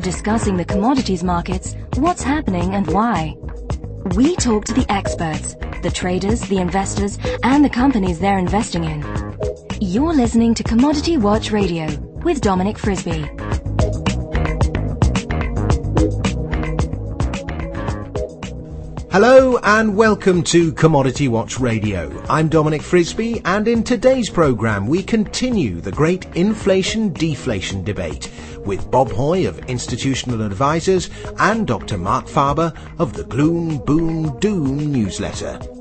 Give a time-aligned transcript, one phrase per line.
[0.00, 3.34] Discussing the commodities markets, what's happening and why.
[4.14, 9.04] We talk to the experts, the traders, the investors, and the companies they're investing in.
[9.80, 11.86] You're listening to Commodity Watch Radio
[12.24, 13.45] with Dominic Frisby.
[19.18, 22.22] Hello and welcome to Commodity Watch Radio.
[22.28, 28.30] I'm Dominic Frisby and in today's programme we continue the great inflation-deflation debate
[28.66, 31.96] with Bob Hoye of Institutional Advisors and Dr.
[31.96, 35.75] Marc Faber of the Gloom Boom Doom newsletter.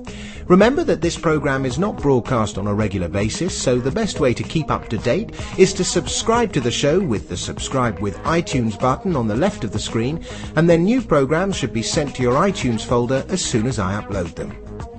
[0.47, 4.31] Remember that this program is not broadcast on a regular basis, so the best way
[4.35, 8.15] to keep up to date is to subscribe to the show with the subscribe with
[8.19, 10.23] iTunes button on the left of the screen,
[10.55, 13.99] and then new programs should be sent to your iTunes folder as soon as I
[13.99, 14.55] upload them.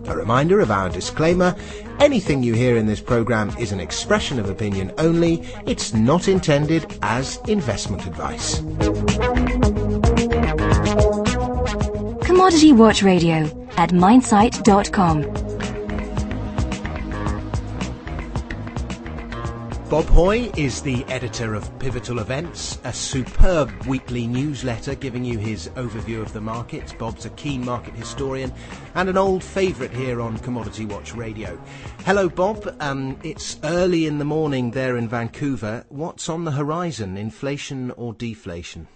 [0.09, 1.55] A reminder of our disclaimer,
[2.01, 6.99] anything you hear in this program is an expression of opinion only, it's not intended
[7.03, 8.59] as investment advice.
[12.27, 15.57] Commodity Watch Radio at mindsight.com.
[19.89, 25.69] Bob Hoye is the editor of Pivotal Events, a superb weekly newsletter giving you his
[25.77, 26.93] overview of the markets.
[26.93, 28.53] Bob's a keen market historian
[28.97, 31.57] and an old favourite here on Commodity Watch Radio.
[32.05, 32.77] Hello, Bob.
[32.81, 35.85] Um, it's early in the morning there in Vancouver.
[35.89, 38.89] What's on the horizon, inflation or deflation?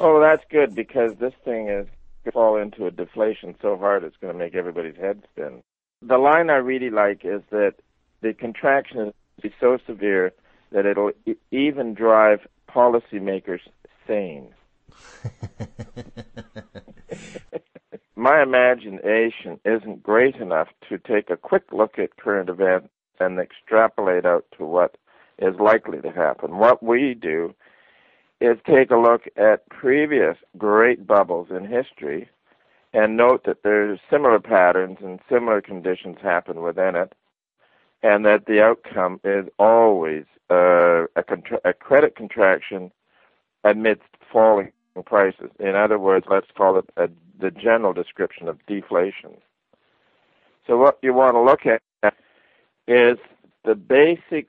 [0.00, 1.86] Oh, that's good because this thing is
[2.32, 5.62] fall into a deflation so hard it's going to make everybody's head spin.
[6.02, 7.74] The line I really like is that
[8.20, 9.12] the contraction
[9.42, 10.32] is so severe
[10.72, 11.12] that it'll
[11.50, 13.60] even drive policymakers
[14.06, 14.48] sane.
[18.16, 22.88] My imagination isn't great enough to take a quick look at current events
[23.20, 24.96] and extrapolate out to what
[25.38, 26.58] is likely to happen.
[26.58, 27.54] What we do
[28.40, 32.28] is take a look at previous great bubbles in history
[32.92, 37.12] and note that there's similar patterns and similar conditions happen within it
[38.02, 42.92] and that the outcome is always uh, a, contra- a credit contraction
[43.64, 44.72] amidst falling
[45.04, 45.50] prices.
[45.58, 49.36] In other words, let's call it a, the general description of deflation.
[50.66, 52.14] So what you want to look at
[52.86, 53.18] is
[53.64, 54.48] the basic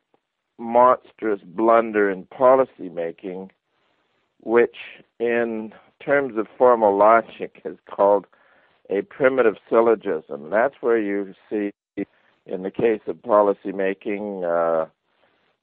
[0.57, 3.51] monstrous blunder in policy making,
[4.41, 4.77] which
[5.19, 5.73] in
[6.03, 8.25] terms of formal logic is called
[8.89, 10.49] a primitive syllogism.
[10.49, 11.71] That's where you see
[12.45, 14.85] in the case of policy making, uh,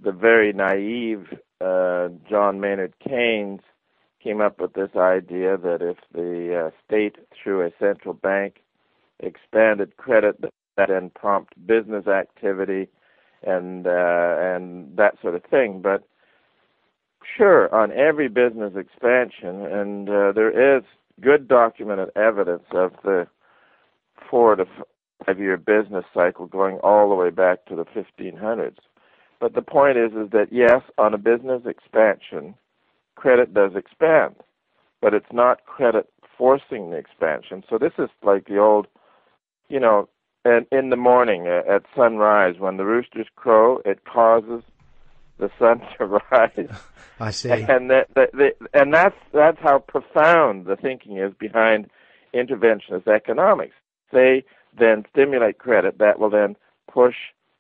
[0.01, 1.27] the very naive
[1.61, 3.61] uh, John Maynard Keynes
[4.23, 8.63] came up with this idea that if the uh, state, through a central bank,
[9.21, 10.41] expanded credit,
[10.77, 12.89] that then prompt business activity
[13.43, 15.81] and uh, and that sort of thing.
[15.81, 16.03] But
[17.37, 20.83] sure, on every business expansion, and uh, there is
[21.21, 23.27] good documented evidence of the
[24.31, 24.67] four to
[25.25, 28.77] five year business cycle going all the way back to the 1500s.
[29.41, 32.55] But the point is, is that yes, on a business expansion,
[33.17, 34.37] credit does expand,
[35.01, 37.63] but it's not credit forcing the expansion.
[37.69, 38.87] So this is like the old,
[39.69, 40.09] you know,
[40.45, 44.63] and in the morning at sunrise when the roosters crow, it causes
[45.39, 46.69] the sun to rise.
[47.21, 47.51] I see.
[47.51, 51.89] And that, that, that, and that's that's how profound the thinking is behind
[52.35, 53.75] interventionist economics.
[54.13, 54.45] They
[54.79, 56.57] then stimulate credit that will then
[56.93, 57.15] push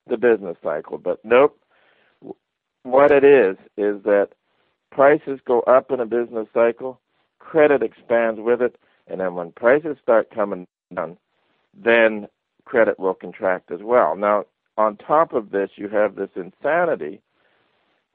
[0.06, 0.98] the business cycle.
[0.98, 1.59] But nope,
[2.82, 4.28] what it is is that
[4.91, 7.00] prices go up in a business cycle,
[7.38, 8.76] credit expands with it,
[9.06, 11.16] and then when prices start coming down,
[11.75, 12.28] then
[12.65, 14.16] credit will contract as well.
[14.16, 14.44] Now,
[14.76, 17.22] on top of this, you have this insanity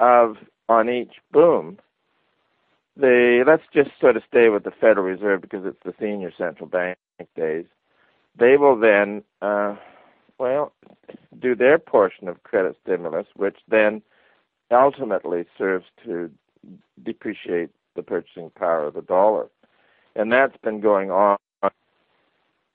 [0.02, 0.36] of
[0.68, 1.80] on each boom,
[2.98, 6.68] the let's just sort of stay with the Federal Reserve because it's the senior central
[6.68, 6.98] bank
[7.38, 7.66] days
[8.38, 9.76] they will then, uh,
[10.38, 10.74] well,
[11.40, 14.02] do their portion of credit stimulus, which then
[14.72, 16.30] ultimately serves to
[17.04, 19.48] depreciate the purchasing power of the dollar.
[20.16, 21.38] And that's been going on,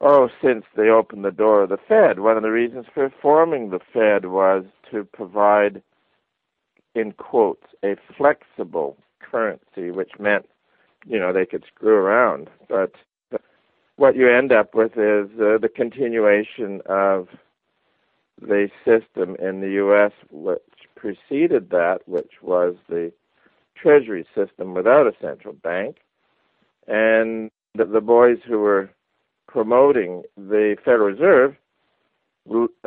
[0.01, 2.21] oh, since they opened the door of the Fed.
[2.21, 5.83] One of the reasons for forming the Fed was to provide,
[6.97, 10.47] in quotes, a flexible currency, which meant,
[11.07, 12.49] you know, they could screw around.
[12.69, 12.93] But
[13.97, 17.29] what you end up with is uh, the continuation of
[18.41, 20.13] the system in the U.S.
[20.31, 20.61] which
[20.95, 23.13] preceded that, which was the
[23.75, 25.99] Treasury system without a central bank,
[26.87, 28.91] and the, the boys who were
[29.49, 31.57] promoting the Federal Reserve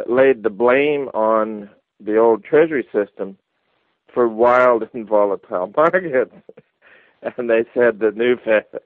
[0.07, 1.69] laid the blame on
[1.99, 3.37] the old Treasury system
[4.13, 6.33] for wild and volatile markets.
[7.37, 8.79] and they said the new, fe-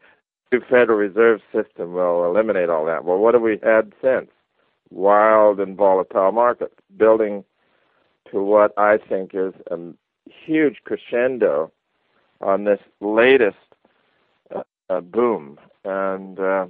[0.51, 3.03] new Federal Reserve System will eliminate all that.
[3.05, 4.29] Well, what have we had since?
[4.89, 7.43] Wild and volatile markets, building
[8.31, 9.77] to what I think is a
[10.45, 11.71] huge crescendo
[12.41, 13.57] on this latest
[14.53, 15.59] uh, uh, boom.
[15.85, 16.67] And uh,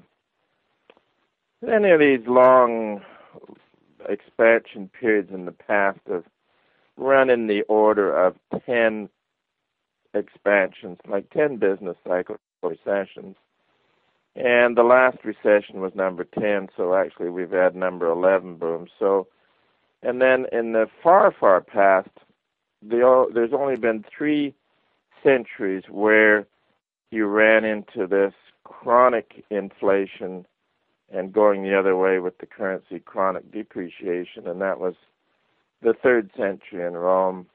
[1.68, 3.02] any of these long
[4.10, 6.24] expansion periods in the past have
[6.98, 8.36] run in the order of
[8.66, 9.10] 10
[10.14, 13.36] expansions, like 10 business cycle recessions.
[14.36, 18.90] And the last recession was number 10, so actually we've had number 11 booms.
[18.98, 19.28] So,
[20.02, 22.10] and then in the far, far past,
[22.82, 24.56] the, there's only been three
[25.24, 26.48] centuries where
[27.12, 30.46] you ran into this chronic inflation
[31.12, 34.96] and going the other way with the currency chronic depreciation, and that was
[35.84, 37.48] the third century in Rome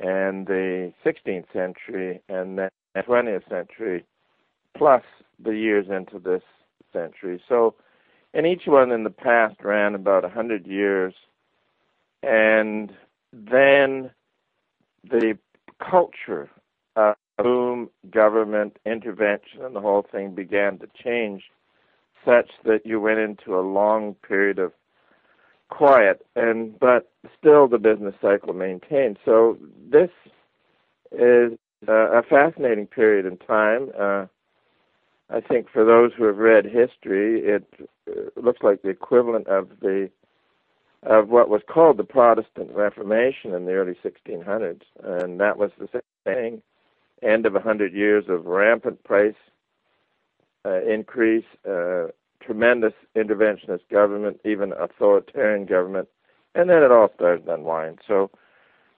[0.00, 4.04] and the 16th century and the 20th century,
[4.76, 5.02] plus
[5.42, 6.42] the years into this
[6.92, 7.42] century.
[7.48, 7.74] So,
[8.34, 11.14] and each one in the past ran about a 100 years,
[12.22, 12.92] and
[13.32, 14.10] then
[15.04, 15.38] the
[15.78, 16.50] culture
[16.96, 21.44] of boom, government intervention, and the whole thing began to change
[22.24, 24.72] such that you went into a long period of
[25.68, 29.58] quiet and but still the business cycle maintained so
[29.90, 30.10] this
[31.12, 31.52] is
[31.88, 33.90] uh, a fascinating period in time.
[33.98, 34.26] Uh,
[35.30, 37.64] i think for those who have read history it
[38.10, 40.10] uh, looks like the equivalent of the
[41.04, 45.88] of what was called the protestant reformation in the early 1600s and that was the
[45.92, 46.62] same thing.
[47.22, 49.34] End of a hundred years of rampant price
[50.64, 52.08] uh, increase, uh,
[52.42, 56.08] tremendous interventionist government, even authoritarian government,
[56.54, 57.98] and then it all started to unwind.
[58.06, 58.30] So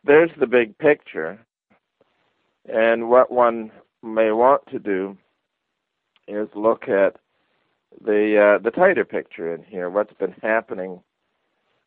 [0.04, 1.38] there's the big picture.
[2.66, 3.72] And what one
[4.02, 5.16] may want to do
[6.28, 7.16] is look at
[8.04, 11.00] the uh, the tighter picture in here, what's been happening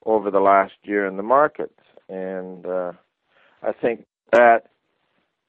[0.05, 1.79] over the last year in the markets,
[2.09, 2.91] and uh,
[3.61, 4.67] I think that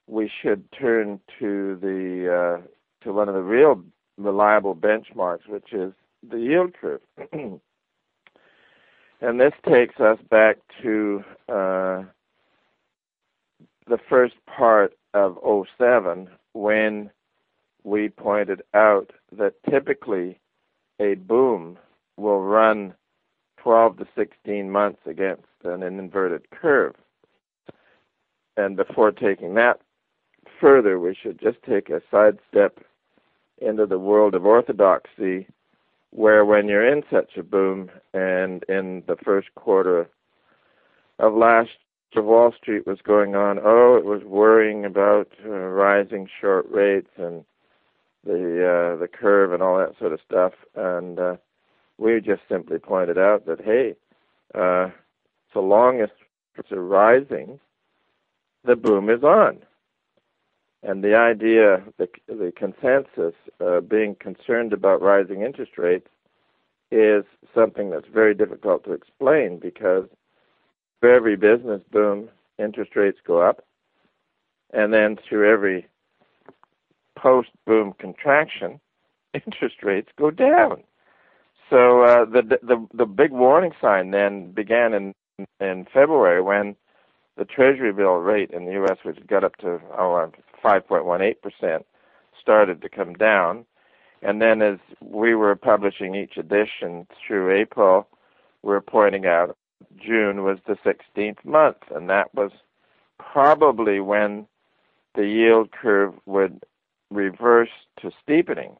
[0.07, 3.83] we should turn to the uh, to one of the real
[4.19, 5.93] reliable benchmarks, which is
[6.29, 7.01] the yield curve.
[7.33, 7.61] and
[9.41, 12.03] this takes us back to uh,
[13.87, 15.39] the first part of
[15.79, 17.11] 07 when
[17.83, 20.41] we pointed out that typically
[21.01, 21.77] a boom
[22.17, 22.95] will run
[23.59, 26.95] 12 to 16 months against an inverted curve.
[28.57, 29.81] And before taking that
[30.61, 32.81] further, we should just take a sidestep
[33.59, 35.47] into the world of orthodoxy,
[36.11, 40.09] where when you're in such a boom, and in the first quarter
[41.19, 41.71] of last
[42.13, 47.11] year, Wall Street was going on, oh, it was worrying about uh, rising short rates
[47.17, 47.45] and
[48.25, 51.37] the uh, the curve and all that sort of stuff, and uh,
[51.99, 53.95] we just simply pointed out that hey,
[54.55, 54.91] uh,
[55.53, 56.09] so long as
[56.57, 57.59] it's rising,
[58.65, 59.59] the boom is on.
[60.87, 66.09] And the idea, the, the consensus, uh, being concerned about rising interest rates
[66.91, 70.05] is something that's very difficult to explain because
[71.01, 73.65] for every business boom, interest rates go up.
[74.75, 75.87] And then through every
[77.17, 78.79] post boom contraction,
[79.35, 80.83] interest rates go down.
[81.71, 85.15] So uh, the, the the big warning sign then began in
[85.61, 86.77] in February when
[87.37, 90.31] the Treasury bill rate in the U.S., which got up to oh,
[90.65, 91.85] 5.18%,
[92.41, 93.65] started to come down.
[94.23, 98.09] And then as we were publishing each edition through April,
[98.63, 99.57] we were pointing out
[99.97, 102.51] June was the 16th month, and that was
[103.19, 104.47] probably when
[105.15, 106.63] the yield curve would
[107.11, 108.77] reverse to steepening.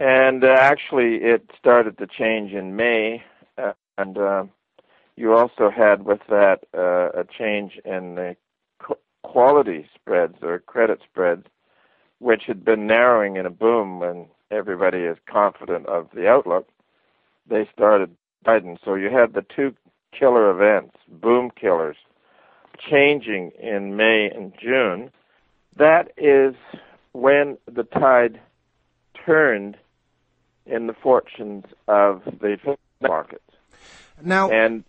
[0.00, 3.22] And uh, actually, it started to change in May,
[3.56, 4.44] uh, and uh,
[5.16, 8.36] you also had with that uh, a change in the
[9.22, 11.46] quality spreads or credit spreads,
[12.18, 16.68] which had been narrowing in a boom when everybody is confident of the outlook,
[17.48, 18.78] they started widening.
[18.84, 19.74] So you had the two
[20.18, 21.96] killer events, boom killers,
[22.78, 25.10] changing in May and June.
[25.76, 26.54] That is
[27.12, 28.40] when the tide
[29.24, 29.76] turned
[30.66, 33.42] in the fortunes of the markets.
[34.22, 34.84] Now, and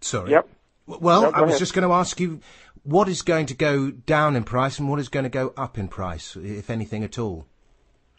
[0.00, 0.30] sorry.
[0.30, 0.48] Yep.
[0.86, 1.58] Well, no, I was ahead.
[1.60, 2.40] just going to ask you
[2.84, 5.78] what is going to go down in price and what is going to go up
[5.78, 7.46] in price, if anything at all?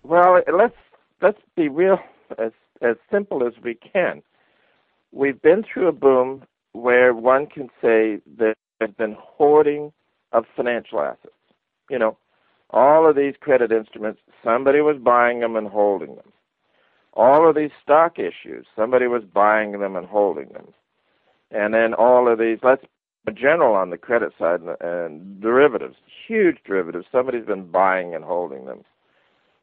[0.03, 0.75] Well, let's
[1.21, 1.97] let's be real
[2.37, 2.51] as
[2.81, 4.21] as simple as we can.
[5.11, 6.43] We've been through a boom
[6.73, 9.93] where one can say that there has been hoarding
[10.31, 11.33] of financial assets.
[11.89, 12.17] You know,
[12.71, 16.31] all of these credit instruments, somebody was buying them and holding them.
[17.13, 20.73] All of these stock issues, somebody was buying them and holding them.
[21.51, 22.83] And then all of these, let's
[23.31, 25.95] general on the credit side and, and derivatives,
[26.27, 28.83] huge derivatives, somebody's been buying and holding them.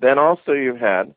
[0.00, 1.14] Then also you had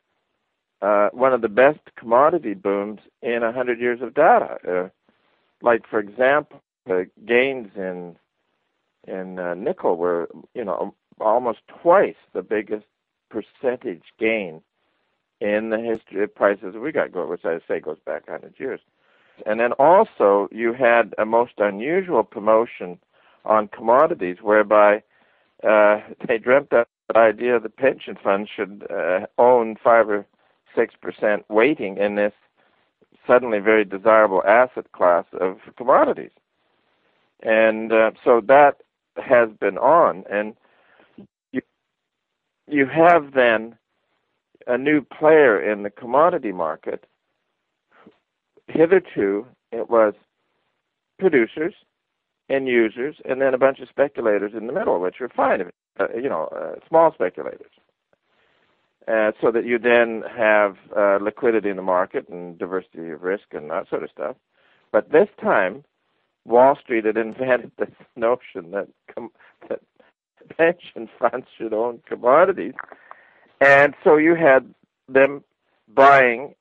[0.82, 4.58] uh, one of the best commodity booms in a hundred years of data.
[4.68, 4.90] Uh,
[5.62, 8.18] like for example, the gains in
[9.08, 12.86] in uh, nickel were you know almost twice the biggest
[13.30, 14.62] percentage gain
[15.40, 18.80] in the history of prices we got going, which I say goes back 100 years.
[19.46, 23.00] And then also you had a most unusual promotion
[23.46, 25.04] on commodities whereby
[25.64, 30.26] uh, they dreamt up the idea the pension fund should uh, own five or
[30.76, 32.34] six percent weighting in this
[33.28, 36.32] suddenly very desirable asset class of commodities.
[37.42, 38.82] And uh, so that
[39.18, 40.56] has been on, and
[41.52, 41.62] you
[42.68, 43.78] you have then
[44.68, 47.06] a new player in the commodity market.
[48.68, 50.14] Hitherto, it was
[51.20, 51.74] producers
[52.50, 55.62] and users, and then a bunch of speculators in the middle, which are fine,
[56.00, 57.72] uh, you know, uh, small speculators.
[59.08, 63.44] Uh, so that you then have uh, liquidity in the market and diversity of risk
[63.52, 64.38] and that sort of stuff.
[64.94, 65.84] But this time,
[66.46, 69.32] Wall Street had invented this notion that com-
[69.68, 69.82] that
[70.58, 72.74] pension funds should own commodities,
[73.60, 74.74] and so you had
[75.10, 75.44] them
[75.94, 76.56] buying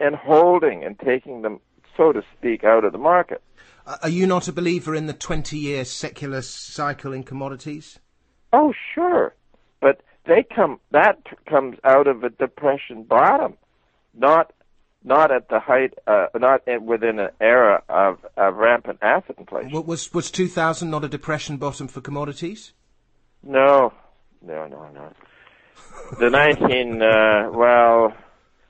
[0.00, 1.60] and holding and taking them,
[1.96, 3.42] so to speak, out of the market.
[4.02, 8.00] Are you not a believer in the 20 year secular cycle in commodities?
[8.52, 9.34] Oh, sure.
[9.80, 13.56] But they come that comes out of a depression bottom,
[14.14, 14.52] not
[15.04, 19.70] not at the height, uh, not within an era of, of rampant asset inflation.
[19.70, 22.72] What, was was 2000 not a depression bottom for commodities?
[23.44, 23.92] No,
[24.42, 25.12] no, no, no
[26.18, 28.12] the 19 uh, well,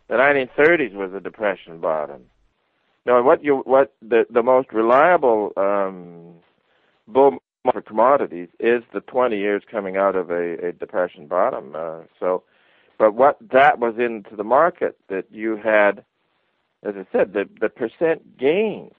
[0.09, 2.23] the 1930s was a depression bottom.
[3.05, 6.35] No, what you what the the most reliable um,
[7.07, 7.39] bull
[7.73, 11.75] for commodities is the 20 years coming out of a, a depression bottom.
[11.77, 12.43] Uh, so,
[12.99, 16.05] but what that was into the market that you had,
[16.85, 18.93] as I said, the the percent gains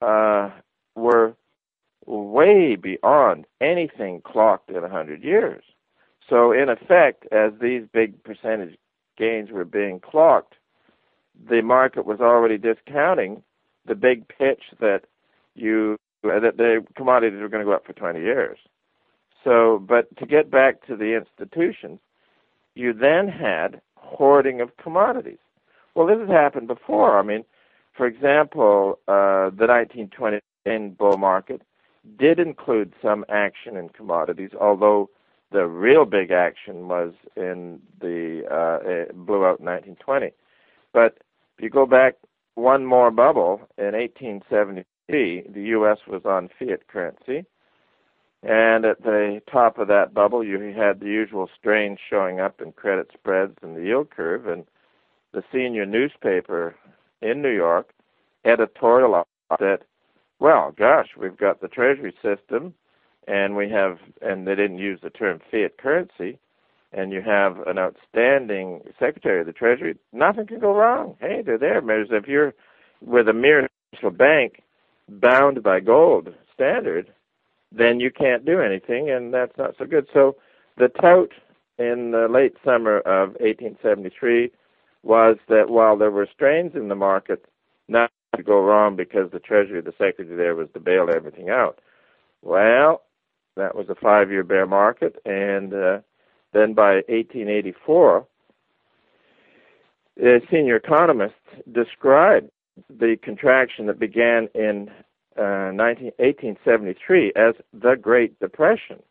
[0.00, 0.50] uh,
[0.96, 1.34] were
[2.06, 5.62] way beyond anything clocked in a hundred years.
[6.28, 8.76] So, in effect, as these big percentage
[9.16, 10.54] gains were being clocked,
[11.48, 13.42] the market was already discounting
[13.86, 15.02] the big pitch that
[15.54, 18.58] you that the commodities were going to go up for 20 years.
[19.42, 21.98] So, but to get back to the institutions,
[22.76, 25.38] you then had hoarding of commodities.
[25.94, 27.18] Well, this has happened before.
[27.18, 27.44] I mean,
[27.96, 30.40] for example, uh, the 1920
[30.96, 31.62] bull market
[32.18, 35.10] did include some action in commodities, although
[35.52, 40.30] the real big action was in the uh, blew out in 1920.
[40.92, 41.18] But
[41.56, 42.16] if you go back
[42.54, 45.98] one more bubble in 1873, the U.S.
[46.06, 47.44] was on fiat currency,
[48.42, 52.72] and at the top of that bubble, you had the usual strain showing up in
[52.72, 54.64] credit spreads and the yield curve, and
[55.32, 56.74] the senior newspaper
[57.20, 57.92] in New York
[58.44, 59.26] editorialized
[59.58, 59.82] that,
[60.40, 62.74] well, gosh, we've got the Treasury system
[63.26, 66.38] and we have, and they didn't use the term fiat currency,
[66.92, 71.16] and you have an outstanding Secretary of the Treasury, nothing can go wrong.
[71.20, 71.80] Hey, they're there.
[71.80, 72.54] Whereas if you're
[73.00, 74.62] with a mere national bank
[75.08, 77.12] bound by gold standard,
[77.70, 80.06] then you can't do anything, and that's not so good.
[80.12, 80.36] So
[80.76, 81.30] the tout
[81.78, 84.50] in the late summer of 1873
[85.02, 87.46] was that while there were strains in the market,
[87.88, 91.80] not to go wrong because the Treasury, the Secretary there was to bail everything out.
[92.42, 93.02] Well,
[93.56, 95.98] that was a five-year bear market, and uh,
[96.52, 98.26] then by 1884,
[100.20, 101.34] a senior economist
[101.70, 102.50] described
[102.88, 104.90] the contraction that began in
[105.36, 109.02] uh, 19, 1873 as the Great Depression.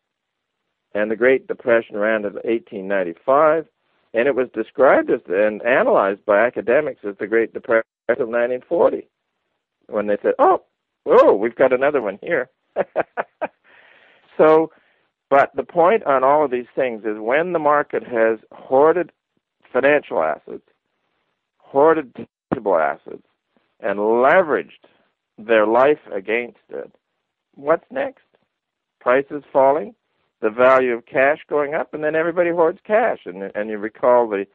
[0.94, 3.66] And the Great Depression ran to 1895,
[4.14, 9.06] and it was described as and analyzed by academics as the Great Depression of 1940,
[9.86, 10.62] when they said, "Oh,
[11.06, 12.50] oh, we've got another one here."
[14.42, 14.72] So,
[15.30, 19.12] but the point on all of these things is when the market has hoarded
[19.72, 20.68] financial assets,
[21.58, 22.12] hoarded
[22.50, 23.22] tangible assets,
[23.80, 24.84] and leveraged
[25.38, 26.92] their life against it,
[27.54, 28.24] what's next?
[29.00, 29.94] Prices falling,
[30.40, 33.20] the value of cash going up, and then everybody hoards cash.
[33.24, 34.46] And, and you recall the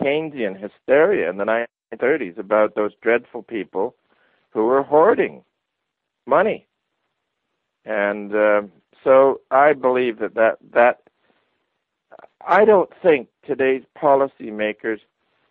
[0.00, 3.94] Keynesian hysteria in the 1930s about those dreadful people
[4.50, 5.42] who were hoarding
[6.26, 6.66] money.
[7.84, 8.62] And uh,
[9.04, 11.00] so I believe that, that that
[12.46, 15.00] I don't think today's policymakers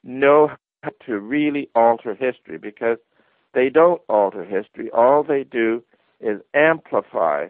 [0.04, 0.52] know
[0.84, 2.98] how to really alter history because
[3.54, 4.90] they don't alter history.
[4.92, 5.84] All they do
[6.20, 7.48] is amplify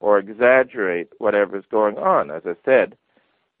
[0.00, 2.30] or exaggerate whatever's going on.
[2.30, 2.96] As I said,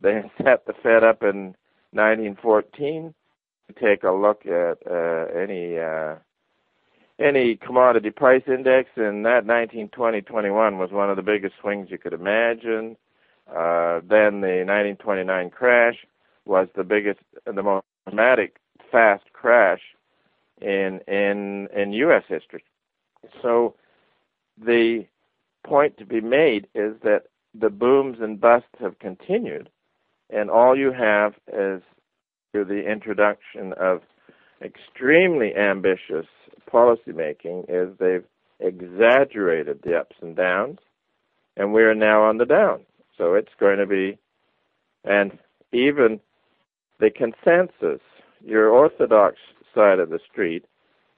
[0.00, 1.54] they set the Fed up in
[1.92, 3.14] 1914.
[3.68, 6.16] to Take a look at uh, any uh,
[7.18, 11.98] any commodity price index, and that 1920 21 was one of the biggest swings you
[11.98, 12.96] could imagine.
[13.48, 15.96] Uh, then the 1929 crash
[16.44, 18.56] was the biggest, the most dramatic,
[18.90, 19.80] fast crash
[20.60, 22.24] in in in U.S.
[22.28, 22.64] history.
[23.42, 23.74] So
[24.62, 25.06] the
[25.64, 29.70] point to be made is that the booms and busts have continued,
[30.30, 31.82] and all you have is
[32.52, 34.02] the introduction of
[34.62, 36.26] extremely ambitious
[36.70, 38.24] policymaking is they've
[38.60, 40.78] exaggerated the ups and downs,
[41.56, 42.80] and we're now on the down.
[43.16, 44.18] So it's going to be,
[45.04, 45.38] and
[45.72, 46.20] even
[47.00, 48.00] the consensus,
[48.44, 49.36] your orthodox
[49.74, 50.64] side of the street,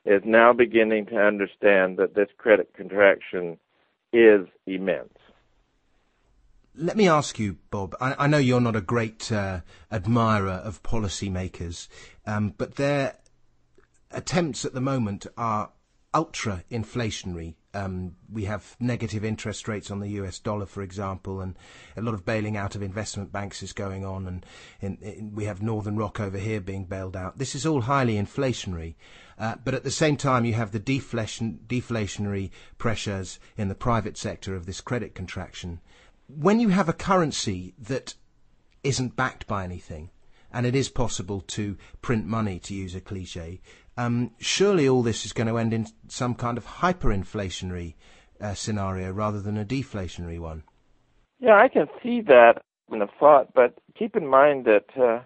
[0.04, 3.58] is now beginning to understand that this credit contraction
[4.12, 5.12] is immense.
[6.74, 7.94] Let me ask you, Bob.
[8.00, 11.88] I, I know you're not a great uh, admirer of policymakers,
[12.26, 13.16] um, but their
[14.10, 15.70] attempts at the moment are
[16.12, 17.54] ultra inflationary.
[17.72, 21.56] Um, we have negative interest rates on the US dollar, for example, and
[21.96, 24.42] a lot of bailing out of investment banks is going on,
[24.80, 27.38] and we have Northern Rock over here being bailed out.
[27.38, 28.96] This is all highly inflationary,
[29.38, 34.18] uh, but at the same time, you have the deflation, deflationary pressures in the private
[34.18, 35.80] sector of this credit contraction.
[36.26, 38.14] When you have a currency that
[38.82, 40.10] isn't backed by anything,
[40.52, 43.60] and it is possible to print money, to use a cliche,
[44.00, 47.94] um, surely all this is going to end in some kind of hyperinflationary
[48.40, 50.62] uh, scenario rather than a deflationary one.
[51.38, 55.20] Yeah, I can see that in the thought, but keep in mind that uh,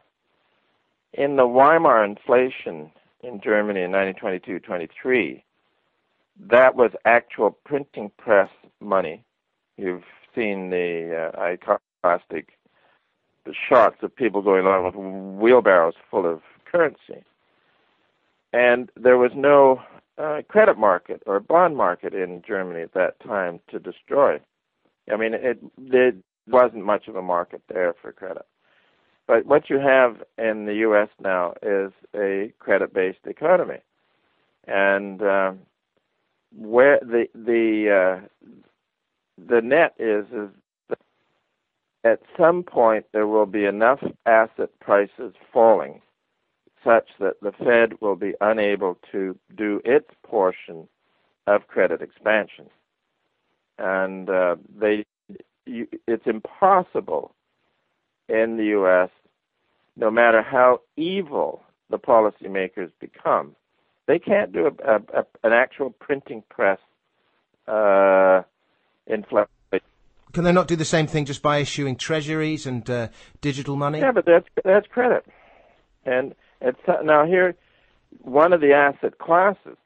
[1.13, 2.91] in the Weimar inflation
[3.23, 5.43] in Germany in 1922-23,
[6.49, 9.25] that was actual printing press money.
[9.77, 12.19] You've seen the uh,
[13.69, 14.95] shots of people going on with
[15.41, 17.25] wheelbarrows full of currency
[18.55, 19.83] and there was no
[20.17, 24.39] uh, credit market or bond market in Germany at that time to destroy.
[25.13, 25.59] I mean, it,
[26.47, 28.47] wasn't much of a market there for credit.
[29.27, 31.09] But what you have in the U.S.
[31.21, 33.79] now is a credit-based economy,
[34.69, 35.53] and uh,
[36.57, 38.53] where the the uh,
[39.49, 40.51] the net is is
[40.91, 40.99] that
[42.05, 46.03] at some point there will be enough asset prices falling
[46.85, 50.89] such that the Fed will be unable to do its portion
[51.47, 52.67] of credit expansion.
[53.79, 55.05] And uh, they,
[55.67, 57.35] you, it's impossible
[58.29, 59.11] in the U.S.,
[59.97, 63.55] no matter how evil the policymakers become,
[64.07, 66.79] they can't do a, a, a, an actual printing press
[67.67, 68.43] uh,
[69.07, 69.49] inflation.
[70.33, 73.09] Can they not do the same thing just by issuing treasuries and uh,
[73.41, 74.01] digital money?
[74.01, 75.25] Yeah, but that's that's credit,
[76.05, 77.55] and it's, now here,
[78.23, 79.77] one of the asset classes,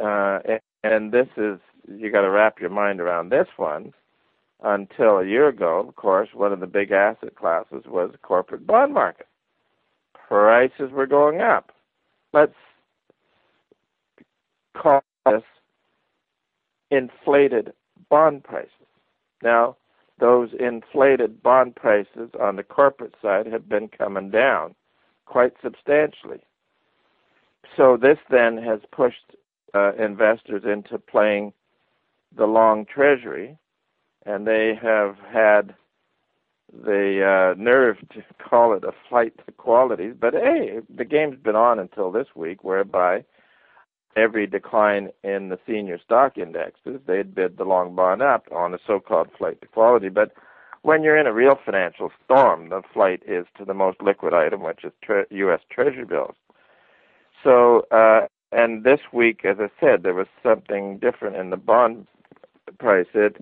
[0.00, 0.40] uh,
[0.82, 3.92] and, this is you got to wrap your mind around this one.
[4.60, 8.66] Until a year ago, of course, one of the big asset classes was the corporate
[8.66, 9.28] bond market.
[10.12, 11.70] Prices were going up.
[12.32, 12.54] Let's
[14.76, 15.42] call this
[16.90, 17.72] inflated
[18.10, 18.72] bond prices.
[19.42, 19.76] Now,
[20.18, 24.74] those inflated bond prices on the corporate side have been coming down
[25.28, 26.40] quite substantially.
[27.76, 29.36] So this then has pushed
[29.74, 31.52] uh, investors into playing
[32.36, 33.58] the long treasury,
[34.24, 35.74] and they have had
[36.72, 40.08] the uh, nerve to call it a flight to quality.
[40.08, 43.24] But hey, the game's been on until this week, whereby
[44.16, 48.78] every decline in the senior stock indexes, they'd bid the long bond up on a
[48.86, 50.08] so-called flight to quality.
[50.08, 50.32] But
[50.88, 54.62] when you're in a real financial storm, the flight is to the most liquid item,
[54.62, 55.60] which is tre- U.S.
[55.70, 56.34] Treasury bills.
[57.44, 58.22] So, uh,
[58.52, 62.06] and this week, as I said, there was something different in the bond
[62.78, 63.06] price.
[63.12, 63.36] It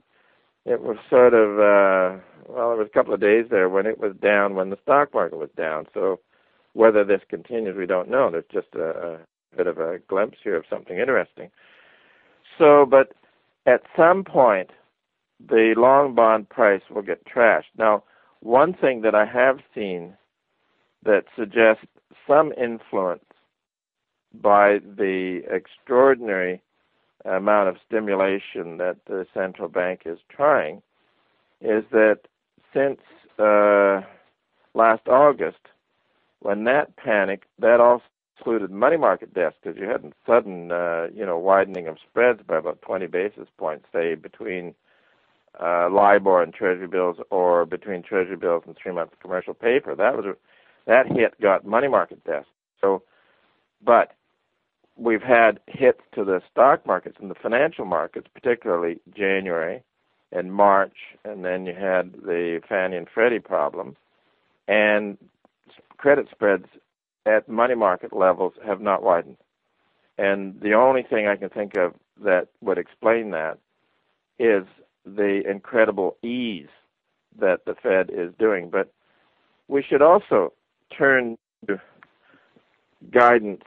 [0.65, 4.01] it was sort of uh, well, there was a couple of days there when it
[4.01, 5.87] was down when the stock market was down.
[5.95, 6.19] So,
[6.73, 8.29] whether this continues, we don't know.
[8.29, 9.19] There's just a,
[9.53, 11.53] a bit of a glimpse here of something interesting.
[12.59, 13.13] So, but
[13.67, 14.71] at some point,
[15.41, 17.75] the long bond price will get trashed.
[17.77, 18.03] Now,
[18.41, 20.17] one thing that I have seen
[21.05, 21.85] that suggests
[22.27, 23.25] some influence
[24.35, 26.63] by the extraordinary
[27.25, 30.83] amount of stimulation that the central bank is trying
[31.61, 32.21] is that
[32.73, 33.01] since
[33.39, 34.03] uh,
[34.75, 35.59] last August,
[36.41, 38.05] when that panic, that also
[38.39, 42.41] included money market desks because you had a sudden, uh, you know, widening of spreads
[42.47, 44.75] by about 20 basis points, say between
[45.61, 49.95] uh, LIBOR and Treasury bills, or between Treasury bills and three-month commercial paper.
[49.95, 50.37] That was a,
[50.87, 52.51] that hit got money market desks.
[52.81, 53.03] So,
[53.85, 54.13] but
[54.97, 59.83] we've had hits to the stock markets and the financial markets, particularly January
[60.33, 63.97] and March, and then you had the Fannie and Freddie problem,
[64.69, 65.17] and
[65.97, 66.67] credit spreads
[67.25, 69.37] at money market levels have not widened.
[70.19, 73.59] And the only thing I can think of that would explain that
[74.39, 74.65] is
[75.07, 76.69] the incredible ease
[77.39, 78.69] that the Fed is doing.
[78.71, 78.93] But
[79.69, 80.53] we should also
[80.97, 81.81] turn to
[83.11, 83.63] guidance.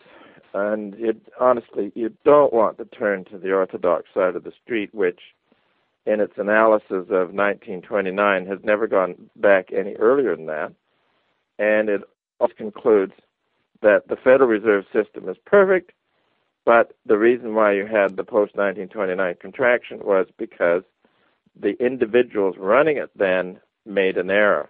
[0.53, 4.93] And it, honestly, you don't want to turn to the orthodox side of the street,
[4.93, 5.19] which,
[6.05, 10.73] in its analysis of 1929, has never gone back any earlier than that.
[11.59, 12.01] And it
[12.39, 13.13] also concludes
[13.81, 15.91] that the Federal Reserve System is perfect,
[16.65, 20.83] but the reason why you had the post 1929 contraction was because
[21.59, 24.69] the individuals running it then made an error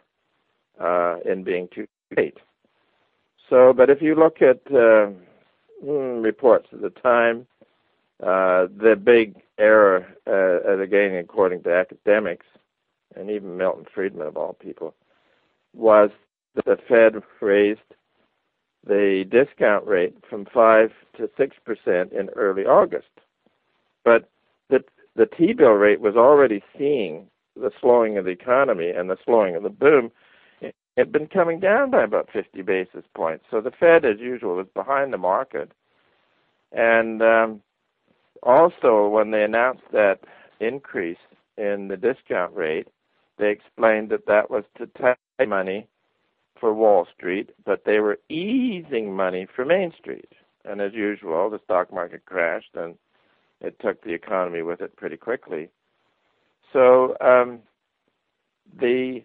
[0.80, 2.38] uh, in being too late.
[3.50, 5.10] So, but if you look at uh,
[5.84, 7.48] mm, reports at the time,
[8.22, 12.46] uh, the big error, uh, again, according to academics,
[13.16, 14.94] and even Milton Friedman of all people,
[15.74, 16.12] was
[16.56, 17.80] that the Fed raised
[18.86, 23.08] the discount rate from 5 to 6% in early August.
[24.04, 24.30] But
[24.70, 24.84] the,
[25.20, 27.28] the T bill rate was already seeing
[27.58, 30.12] the slowing of the economy and the slowing of the boom.
[30.62, 33.44] It had been coming down by about 50 basis points.
[33.52, 35.74] So the Fed, as usual, was behind the market.
[36.72, 37.62] And um,
[38.44, 40.20] also, when they announced that
[40.62, 41.18] increase
[41.58, 42.88] in the discount rate,
[43.38, 45.86] they explained that that was to tie money
[46.58, 50.32] for Wall Street, but they were easing money for Main Street.
[50.64, 52.96] And as usual, the stock market crashed and
[53.62, 55.70] it took the economy with it pretty quickly.
[56.72, 57.60] So um,
[58.80, 59.24] the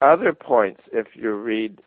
[0.00, 1.80] other points, if you read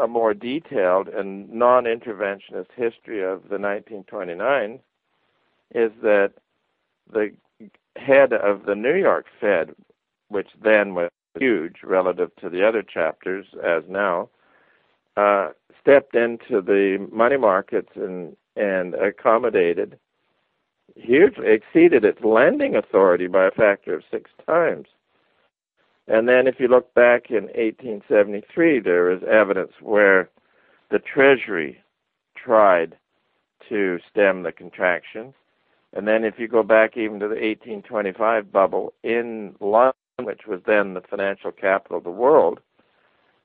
[0.00, 4.80] a more detailed and non-interventionist history of the 1929,
[5.74, 6.32] is that
[7.12, 7.32] the
[7.96, 9.74] head of the New York Fed,
[10.28, 14.28] which then was huge relative to the other chapters as now,
[15.16, 19.98] uh, stepped into the money markets and and accommodated
[20.96, 24.86] hugely exceeded its lending authority by a factor of six times.
[26.08, 30.28] And then if you look back in 1873, there is evidence where
[30.90, 31.82] the Treasury
[32.34, 32.96] tried
[33.68, 35.32] to stem the contraction.
[35.92, 40.60] And then if you go back even to the 1825 bubble in London, which was
[40.66, 42.60] then the financial capital of the world,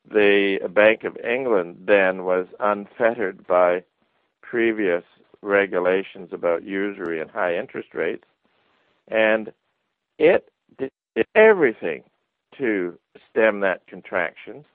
[0.10, 3.84] the Bank of England then was unfettered by
[4.42, 5.04] previous
[5.42, 8.26] regulations about usury and high interest rates,
[9.08, 9.52] and
[10.18, 10.92] it did
[11.36, 12.04] everything
[12.58, 12.98] to
[13.30, 14.66] stem that contraction.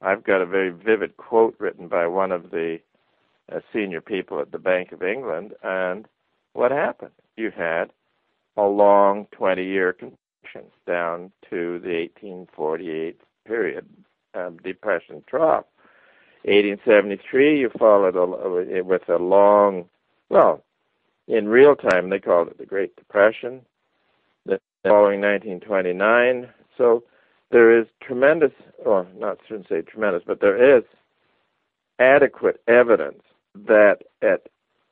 [0.00, 2.80] I've got a very vivid quote written by one of the
[3.52, 6.06] uh, senior people at the Bank of England, and
[6.52, 7.12] what happened?
[7.36, 7.90] You had
[8.56, 13.86] a long 20 year contraction down to the 1848 period
[14.34, 15.64] um, depression trough.
[16.44, 19.88] 1873, you followed a, with a long,
[20.32, 20.64] well,
[21.28, 23.60] in real time they called it the Great Depression.
[24.84, 27.04] Following 1929, so
[27.52, 28.50] there is tremendous,
[28.84, 30.82] or not shouldn't say tremendous, but there is
[32.00, 33.22] adequate evidence
[33.54, 34.48] that at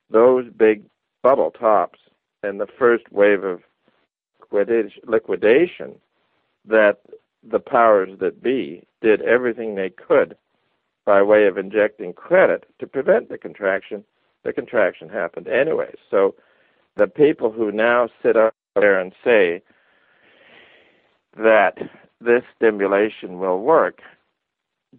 [0.08, 0.84] those big
[1.24, 1.98] bubble tops
[2.44, 3.62] and the first wave of
[4.52, 5.96] liquidation
[6.64, 7.00] that
[7.42, 10.36] the powers that be did everything they could
[11.04, 14.04] by way of injecting credit to prevent the contraction.
[14.44, 15.94] The contraction happened anyway.
[16.10, 16.34] So
[16.96, 19.62] the people who now sit up there and say
[21.36, 21.78] that
[22.20, 24.00] this stimulation will work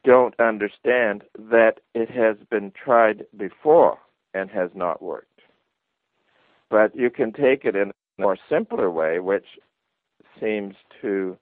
[0.04, 3.97] don't understand that it has been tried before
[4.34, 5.27] and has not worked.
[6.69, 9.45] But you can take it in a more simpler way, which
[10.39, 11.38] seems to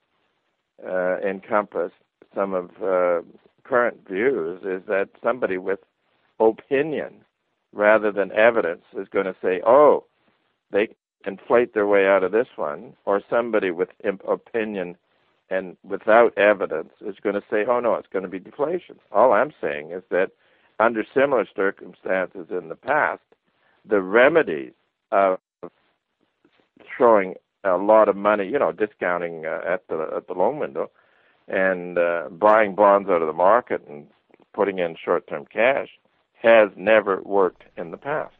[0.86, 1.92] uh, encompass
[2.34, 3.22] some of uh,
[3.64, 5.80] current views, is that somebody with
[6.40, 7.24] opinion
[7.74, 10.06] rather than evidence is going to say, oh,
[10.72, 10.90] they
[11.26, 13.90] inflate their way out of this one, or somebody with
[14.28, 14.96] opinion
[15.50, 18.98] and without evidence is going to say, oh, no, it's going to be deflation.
[19.12, 20.32] All I'm saying is that
[20.80, 23.22] under similar circumstances in the past,
[23.88, 24.74] the remedies
[25.12, 25.40] of
[26.96, 30.90] throwing a lot of money, you know, discounting uh, at the at the loan window,
[31.48, 34.08] and uh, buying bonds out of the market and
[34.54, 35.90] putting in short-term cash
[36.42, 38.36] has never worked in the past.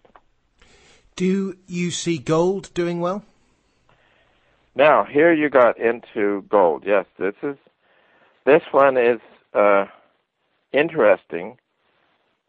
[1.16, 3.24] Do you see gold doing well?
[4.76, 6.84] Now, here you got into gold.
[6.86, 7.58] Yes, this is
[8.46, 9.20] this one is
[9.54, 9.86] uh,
[10.72, 11.58] interesting,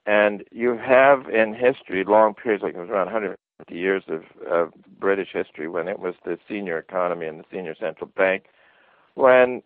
[0.06, 4.72] and you have in history long periods, like it was around 150 years of, of
[5.00, 8.44] British history, when it was the senior economy and the senior central bank,
[9.14, 9.62] when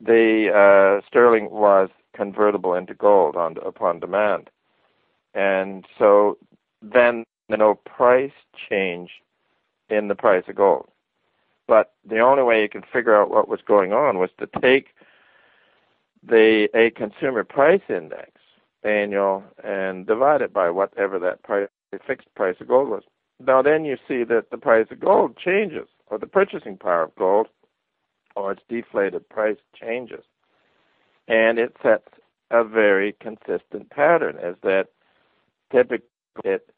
[0.00, 4.50] the uh, sterling was convertible into gold on upon demand,
[5.34, 6.38] and so
[6.82, 8.32] then there's no price
[8.68, 9.10] change
[9.88, 10.88] in the price of gold.
[11.66, 14.88] But the only way you can figure out what was going on was to take
[16.22, 18.32] the a consumer price index
[18.82, 21.68] annual and divide it by whatever that price,
[22.06, 23.02] fixed price of gold was.
[23.40, 27.14] Now then you see that the price of gold changes, or the purchasing power of
[27.16, 27.48] gold,
[28.34, 30.24] or its deflated price changes,
[31.28, 32.08] and it sets
[32.50, 34.36] a very consistent pattern.
[34.42, 34.88] Is that
[35.70, 36.08] typically
[36.44, 36.70] it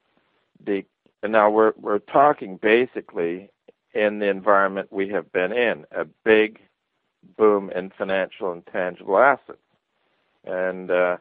[0.64, 0.84] the
[1.22, 3.50] now we're we're talking basically
[3.94, 6.60] in the environment we have been in, a big
[7.36, 9.58] boom in financial and tangible assets.
[10.44, 11.18] And uh,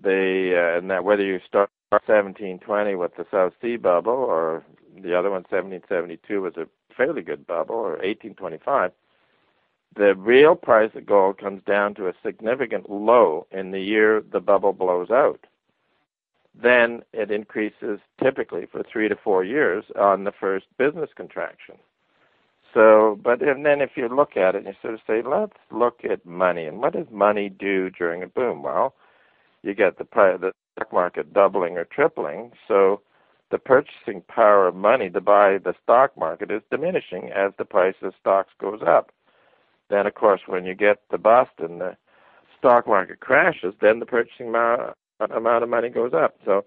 [0.00, 4.64] they uh, and that whether you start 1720 with the South Sea bubble or
[4.96, 6.66] the other one 1772 was a
[6.96, 8.92] fairly good bubble or 1825
[9.96, 14.40] the real price of gold comes down to a significant low in the year the
[14.40, 15.46] bubble blows out
[16.60, 21.76] then it increases typically for three to four years on the first business contraction.
[22.72, 25.56] So, but and then if you look at it and you sort of say, let's
[25.70, 28.62] look at money and what does money do during a boom?
[28.62, 28.94] Well,
[29.62, 33.00] you get the the stock market doubling or tripling, so
[33.50, 37.94] the purchasing power of money to buy the stock market is diminishing as the price
[38.02, 39.12] of stocks goes up.
[39.88, 41.96] Then, of course, when you get the bust and the
[42.58, 44.50] stock market crashes, then the purchasing
[45.20, 46.36] amount of money goes up.
[46.44, 46.64] So,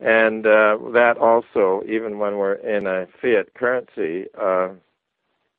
[0.00, 4.70] and uh, that also, even when we're in a fiat currency, uh,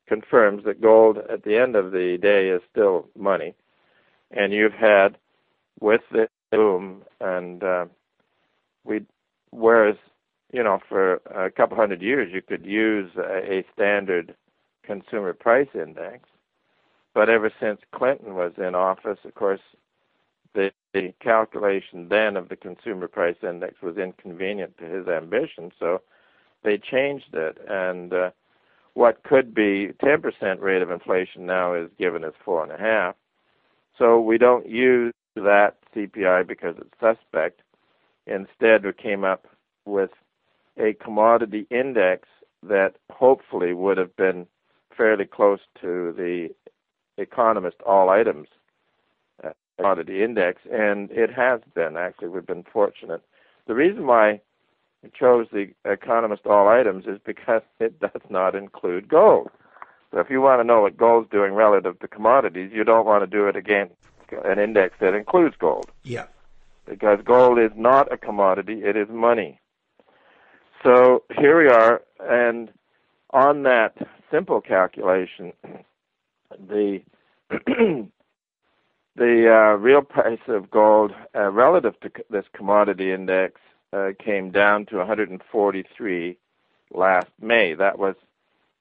[0.07, 3.53] confirms that gold at the end of the day is still money.
[4.31, 5.17] And you've had
[5.79, 7.85] with the boom, and uh,
[8.83, 9.05] we,
[9.51, 9.95] whereas
[10.53, 14.35] you know, for a couple hundred years, you could use a, a standard
[14.83, 16.29] consumer price index.
[17.13, 19.59] But ever since Clinton was in office, of course,
[20.53, 26.01] the, the calculation then of the consumer price index was inconvenient to his ambition, so
[26.63, 27.57] they changed it.
[27.67, 28.29] And uh,
[28.93, 33.15] what could be 10% rate of inflation now is given as four and a half.
[33.97, 37.61] So we don't use that CPI because it's suspect.
[38.27, 39.47] Instead, we came up
[39.85, 40.11] with
[40.77, 42.27] a commodity index
[42.61, 44.47] that hopefully would have been
[44.95, 46.49] fairly close to the
[47.17, 48.47] economist all items
[49.77, 52.29] commodity index, and it has been actually.
[52.29, 53.21] We've been fortunate.
[53.67, 54.41] The reason why
[55.01, 59.49] we chose the Economist All Items is because it does not include gold.
[60.11, 63.23] So if you want to know what gold's doing relative to commodities, you don't want
[63.23, 63.95] to do it against
[64.45, 65.89] an index that includes gold.
[66.03, 66.25] Yeah.
[66.85, 69.59] Because gold is not a commodity, it is money.
[70.83, 72.69] So here we are, and
[73.31, 73.95] on that
[74.29, 75.53] simple calculation,
[76.67, 77.01] the
[79.15, 83.59] the uh, real price of gold uh, relative to c- this commodity index
[83.93, 86.37] uh, came down to 143
[86.93, 87.73] last May.
[87.75, 88.15] That was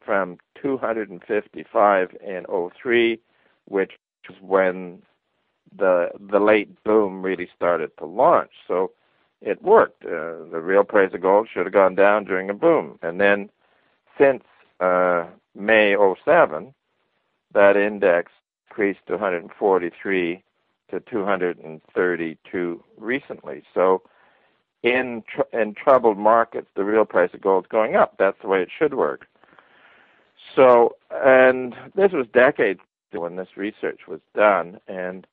[0.05, 2.47] from 255 in
[2.83, 3.21] 03,
[3.67, 3.93] which
[4.29, 5.03] was when
[5.77, 8.51] the the late boom really started to launch.
[8.69, 8.93] So
[9.41, 10.05] it worked.
[10.05, 13.51] Uh, the real price of gold should have gone down during a boom, and then
[14.19, 14.45] since
[14.81, 16.75] uh, May 07,
[17.55, 18.33] that index
[18.73, 20.43] increased to 143
[20.91, 23.63] to 232 recently.
[23.75, 24.03] So
[24.83, 28.15] in tr- in troubled markets, the real price of gold is going up.
[28.19, 29.27] That's the way it should work.
[30.57, 32.81] So, and this was decades
[33.13, 35.27] when this research was done, and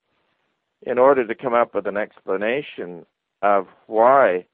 [0.86, 3.06] in order to come up with an explanation
[3.42, 4.46] of why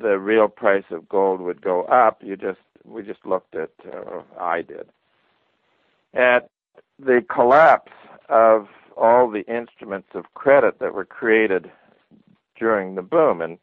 [0.00, 4.20] the real price of gold would go up, you just we just looked at, uh,
[4.38, 4.88] I did,
[6.12, 6.50] at
[6.98, 7.92] the collapse
[8.28, 11.70] of all the instruments of credit that were created
[12.58, 13.40] during the boom.
[13.40, 13.58] And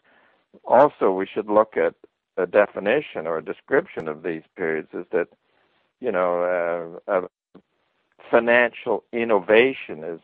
[0.66, 1.96] also, we should look at
[2.38, 5.28] a definition or a description of these periods is that,
[6.00, 7.22] you know, uh,
[8.30, 10.20] financial innovation is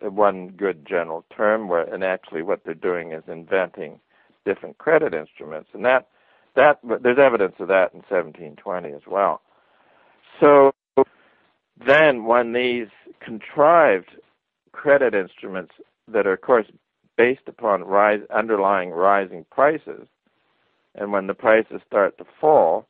[0.00, 4.00] one good general term, where, and actually what they're doing is inventing
[4.44, 5.70] different credit instruments.
[5.72, 6.08] And that
[6.54, 9.40] that there's evidence of that in 1720 as well.
[10.38, 10.74] So
[11.86, 12.88] then, when these
[13.20, 14.10] contrived
[14.72, 15.72] credit instruments
[16.08, 16.66] that are, of course,
[17.16, 20.06] based upon rise, underlying rising prices,
[20.94, 22.86] and when the prices start to fall,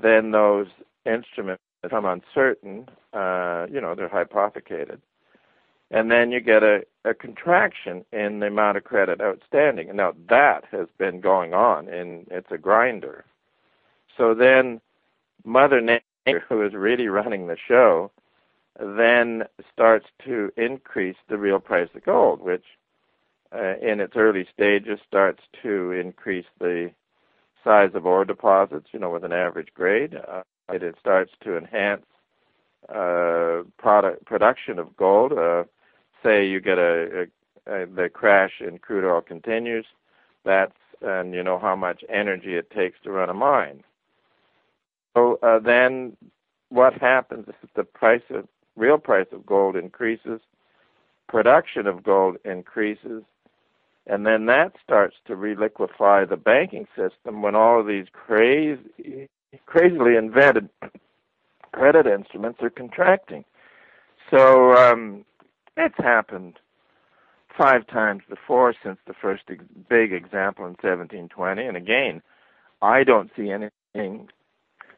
[0.00, 0.66] then those
[1.04, 2.88] instruments become uncertain.
[3.12, 5.00] Uh, you know, they're hypothecated.
[5.90, 9.88] And then you get a, a contraction in the amount of credit outstanding.
[9.88, 13.24] And now that has been going on, and it's a grinder.
[14.16, 14.80] So then
[15.44, 16.02] Mother Nature,
[16.48, 18.10] who is really running the show,
[18.78, 22.64] then starts to increase the real price of gold, which
[23.54, 26.90] uh, in its early stages starts to increase the
[27.64, 30.14] size of ore deposits, you know, with an average grade.
[30.14, 32.04] Uh, it starts to enhance
[32.88, 35.32] uh, product production of gold.
[35.32, 35.64] Uh,
[36.22, 37.26] say you get a,
[37.66, 39.86] a, a the crash in crude oil continues,
[40.44, 43.82] that's and you know how much energy it takes to run a mine.
[45.16, 46.16] So uh, then,
[46.68, 50.40] what happens is the price of real price of gold increases,
[51.26, 53.22] production of gold increases,
[54.06, 59.28] and then that starts to reliquify the banking system when all of these crazy,
[59.64, 60.68] crazily invented
[61.72, 63.44] credit instruments are contracting.
[64.30, 65.24] So um,
[65.78, 66.58] it's happened
[67.56, 69.44] five times before since the first
[69.88, 71.64] big example in 1720.
[71.64, 72.20] And again,
[72.82, 74.28] I don't see anything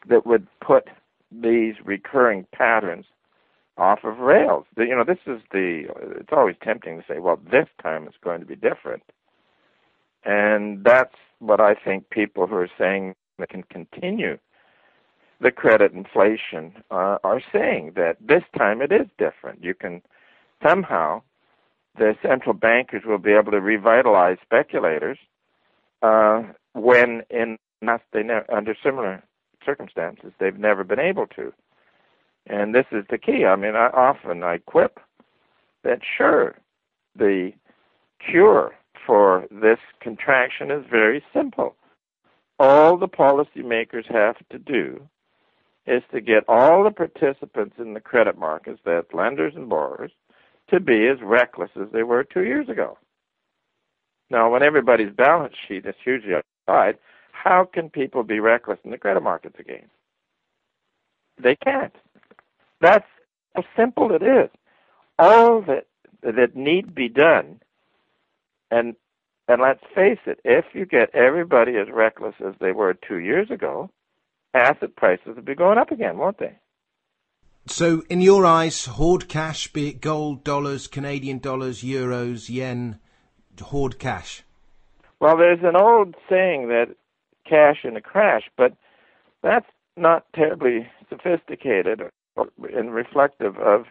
[0.08, 0.88] that would put
[1.30, 3.06] these recurring patterns
[3.76, 4.64] off of rails.
[4.76, 5.84] You know, this is the.
[6.20, 9.02] It's always tempting to say, well, this time it's going to be different,
[10.24, 14.38] and that's what I think people who are saying that can continue
[15.40, 19.62] the credit inflation uh, are saying that this time it is different.
[19.62, 20.02] You can
[20.66, 21.22] somehow
[21.96, 25.18] the central bankers will be able to revitalize speculators
[26.02, 26.42] uh,
[26.74, 27.58] when in
[28.12, 29.22] they ne- under similar
[29.64, 31.52] circumstances they've never been able to.
[32.46, 33.44] And this is the key.
[33.44, 35.00] I mean, I often I quip
[35.84, 36.56] that sure,
[37.16, 37.52] the
[38.18, 38.74] cure
[39.06, 41.76] for this contraction is very simple.
[42.58, 45.08] All the policymakers have to do
[45.86, 50.10] is to get all the participants in the credit markets, that's lenders and borrowers,
[50.68, 52.98] to be as reckless as they were two years ago.
[54.30, 56.98] Now, when everybody's balance sheet is hugely outside,
[57.42, 59.88] how can people be reckless in the credit markets again?
[61.42, 61.94] They can't.
[62.80, 63.06] That's
[63.54, 64.50] how simple it is.
[65.18, 65.86] All that
[66.22, 67.60] that need be done,
[68.70, 68.94] and
[69.48, 73.50] and let's face it, if you get everybody as reckless as they were two years
[73.50, 73.90] ago,
[74.54, 76.54] asset prices will be going up again, won't they?
[77.66, 82.98] So, in your eyes, hoard cash, be it gold, dollars, Canadian dollars, euros, yen,
[83.60, 84.42] hoard cash.
[85.20, 86.94] Well, there's an old saying that
[87.48, 88.74] cash in a crash, but
[89.42, 92.02] that's not terribly sophisticated
[92.74, 93.86] and reflective of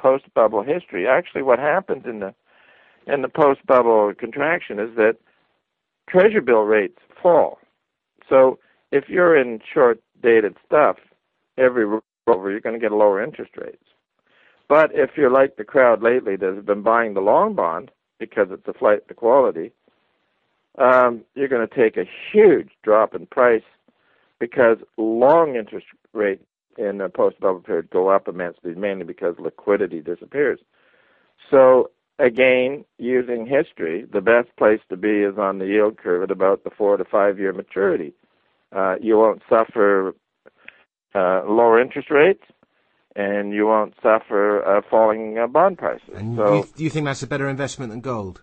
[0.00, 1.06] post-bubble history.
[1.06, 2.34] Actually, what happens in the
[3.06, 5.16] in the post-bubble contraction is that
[6.08, 7.58] treasury bill rates fall.
[8.28, 8.58] So
[8.90, 10.96] if you're in short-dated stuff,
[11.56, 11.84] every
[12.26, 13.84] over you're going to get lower interest rates.
[14.68, 18.48] But if you're like the crowd lately that has been buying the long bond because
[18.50, 19.70] it's a flight to quality,
[20.78, 23.62] um, you're going to take a huge drop in price
[24.38, 26.44] because long interest rates
[26.78, 30.60] in a post-bubble period go up immensely, mainly because liquidity disappears.
[31.50, 36.30] So again, using history, the best place to be is on the yield curve at
[36.30, 38.12] about the four to five year maturity.
[38.74, 40.14] Uh, you won't suffer
[41.14, 42.44] uh, lower interest rates,
[43.14, 46.08] and you won't suffer uh, falling uh, bond prices.
[46.14, 48.42] And so, you, do you think that's a better investment than gold?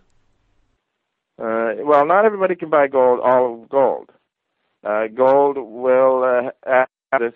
[1.38, 4.10] Uh, well, not everybody can buy gold, all of gold.
[4.84, 6.84] Uh, gold will uh,
[7.18, 7.32] this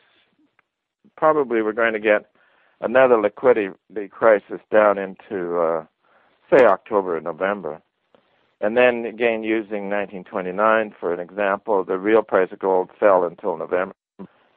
[1.17, 2.31] probably we're going to get
[2.81, 3.71] another liquidity
[4.11, 5.85] crisis down into, uh,
[6.51, 7.81] say, October or November.
[8.61, 13.57] And then again, using 1929 for an example, the real price of gold fell until
[13.57, 13.95] November.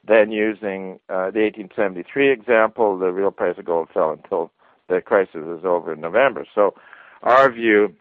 [0.08, 4.52] Then using uh, the 1873 example, the real price of gold fell until
[4.90, 6.46] the crisis is over in November.
[6.56, 6.74] So
[7.22, 7.96] our view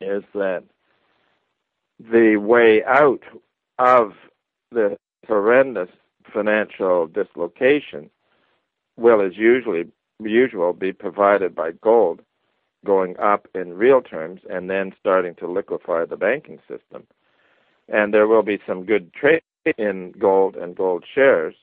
[0.00, 0.64] is that
[1.98, 3.22] the way out
[3.78, 4.12] of
[4.70, 4.96] the
[5.26, 5.90] horrendous
[6.32, 8.10] financial dislocation
[8.96, 9.86] will, as usually
[10.22, 12.20] usual, be provided by gold
[12.84, 17.06] going up in real terms and then starting to liquefy the banking system.
[17.88, 19.42] And there will be some good trade
[19.76, 21.54] in gold and gold shares.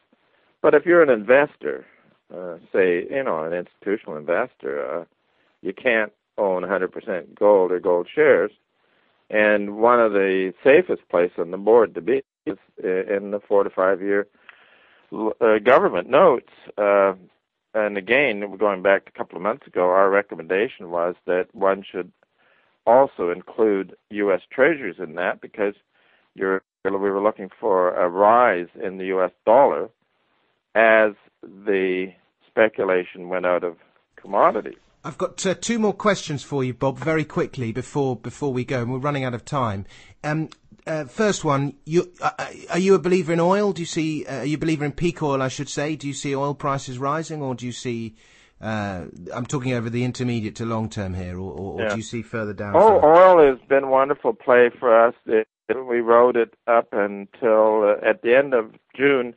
[0.62, 1.86] But if you're an investor,
[2.34, 5.06] uh, say, you know, an institutional investor, uh,
[5.62, 8.52] you can't own 100% gold or gold shares.
[9.30, 13.64] And one of the safest places on the board to be is in the four
[13.64, 14.28] to five year
[15.14, 16.52] uh, government notes.
[16.78, 17.14] Uh,
[17.74, 22.12] and again, going back a couple of months ago, our recommendation was that one should
[22.86, 24.42] also include U.S.
[24.50, 25.76] Treasuries in that because
[26.36, 29.32] we were looking for a rise in the U.S.
[29.46, 29.90] dollar
[30.74, 31.12] as
[31.44, 32.14] the
[32.48, 33.76] speculation went out of
[34.16, 34.78] commodities.
[35.04, 38.82] I've got uh, two more questions for you, Bob, very quickly before before we go,
[38.82, 39.86] and we're running out of time.
[40.24, 40.50] Um,
[40.86, 43.74] uh, first one, you, uh, uh, are you a believer in oil?
[43.74, 44.26] Do you see?
[44.26, 45.42] Uh, are you a believer in peak oil?
[45.42, 45.96] I should say.
[45.96, 48.16] Do you see oil prices rising, or do you see?
[48.60, 51.90] Uh, I'm talking over the intermediate to long term here, or, or, yeah.
[51.90, 52.76] do you see further down?
[52.76, 55.14] Oh, oil has been a wonderful play for us.
[55.26, 59.36] It, we rode it up until uh, at the end of June,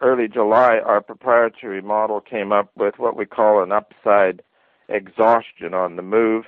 [0.00, 0.78] early July.
[0.78, 4.42] Our proprietary model came up with what we call an upside
[4.88, 6.44] exhaustion on the move.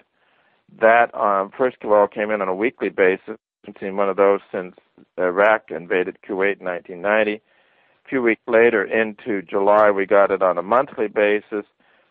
[0.81, 4.17] That um, first all came in on a weekly basis I haven't seen one of
[4.17, 4.75] those since
[5.19, 7.35] Iraq invaded Kuwait in 1990.
[7.35, 7.41] A
[8.09, 11.67] few weeks later, into July, we got it on a monthly basis.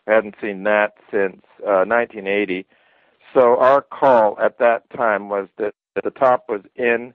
[0.06, 2.66] We hadn't seen that since uh, 1980.
[3.34, 7.14] So our call at that time was that the top was in,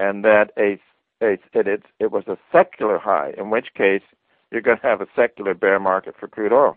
[0.00, 0.80] and that a,
[1.22, 3.32] a it, it it was a secular high.
[3.38, 4.02] In which case,
[4.50, 6.76] you're going to have a secular bear market for crude oil.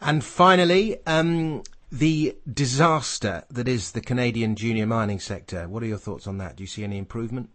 [0.00, 5.68] And finally, um, the disaster that is the Canadian junior mining sector.
[5.68, 6.56] What are your thoughts on that?
[6.56, 7.50] Do you see any improvement?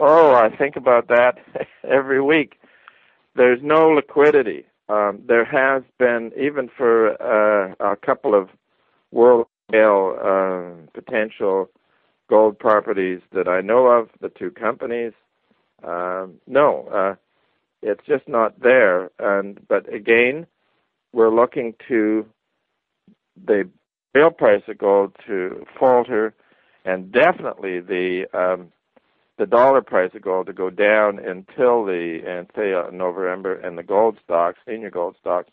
[0.00, 1.38] Oh, I think about that
[1.84, 2.60] every week.
[3.36, 4.64] There's no liquidity.
[4.88, 8.48] Um, there has been, even for uh, a couple of
[9.12, 11.70] world scale uh, potential
[12.28, 15.12] gold properties that I know of, the two companies.
[15.82, 17.14] Um, no, uh,
[17.82, 19.10] it's just not there.
[19.18, 20.46] And but again,
[21.14, 22.26] we're looking to
[23.46, 23.68] the
[24.14, 26.34] real price of gold to falter,
[26.84, 28.72] and definitely the um,
[29.38, 33.78] the dollar price of gold to go down until the and say uh, November and
[33.78, 35.50] the gold stocks, senior gold stocks,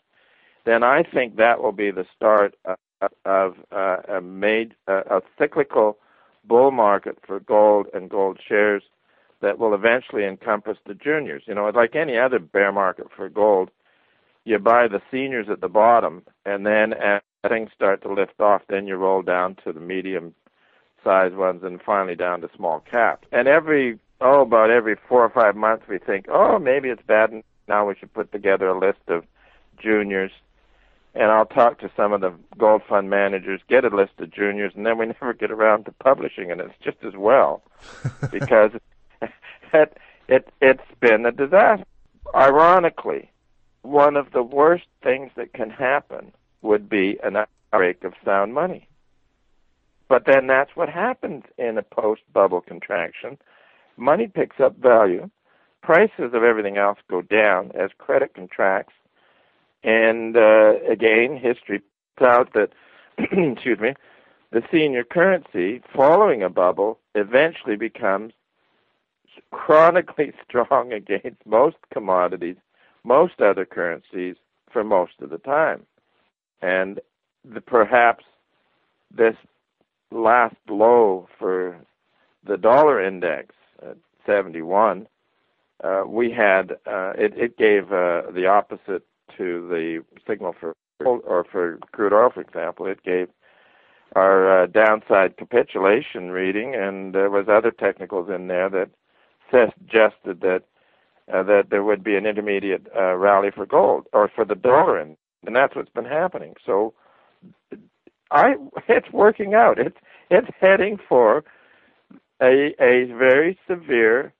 [0.64, 2.76] then I think that will be the start of,
[3.24, 5.98] of uh, a made uh, a cyclical
[6.44, 8.82] bull market for gold and gold shares
[9.40, 11.42] that will eventually encompass the juniors.
[11.46, 13.70] You know, like any other bear market for gold,
[14.44, 18.62] you buy the seniors at the bottom, and then as things start to lift off,
[18.68, 20.34] then you roll down to the medium
[21.04, 23.26] sized ones and finally down to small caps.
[23.32, 27.42] And every oh, about every four or five months we think, oh, maybe it's bad
[27.66, 29.24] now we should put together a list of
[29.80, 30.30] juniors
[31.14, 34.72] and I'll talk to some of the gold fund managers, get a list of juniors,
[34.74, 37.62] and then we never get around to publishing, and it's just as well
[38.30, 38.70] because
[39.72, 41.84] it it it's been a disaster.
[42.34, 43.30] Ironically,
[43.82, 48.88] one of the worst things that can happen would be an outbreak of sound money.
[50.08, 53.38] But then that's what happens in a post bubble contraction.
[53.96, 55.30] Money picks up value,
[55.82, 58.94] prices of everything else go down as credit contracts,
[59.82, 61.82] and uh, again, history
[62.16, 62.70] points out that,
[63.18, 63.94] excuse me,
[64.50, 68.32] the senior currency following a bubble eventually becomes
[69.50, 72.56] chronically strong against most commodities
[73.04, 74.36] most other currencies
[74.72, 75.86] for most of the time.
[76.60, 77.00] And
[77.44, 78.24] the, perhaps
[79.14, 79.34] this
[80.10, 81.76] last low for
[82.46, 83.96] the dollar index at
[84.26, 85.06] 71,
[85.82, 89.04] uh, we had uh, it, it gave uh, the opposite
[89.36, 90.74] to the signal for
[91.04, 92.86] or for crude oil, for example.
[92.86, 93.28] It gave
[94.14, 98.90] our uh, downside capitulation reading, and there was other technicals in there that
[99.50, 100.62] suggested that
[101.32, 104.98] uh, that there would be an intermediate uh, rally for gold or for the dollar,
[104.98, 106.54] and and that's what's been happening.
[106.64, 106.94] So,
[108.30, 108.54] I
[108.88, 109.78] it's working out.
[109.78, 109.96] It's
[110.30, 111.44] it's heading for
[112.40, 114.32] a a very severe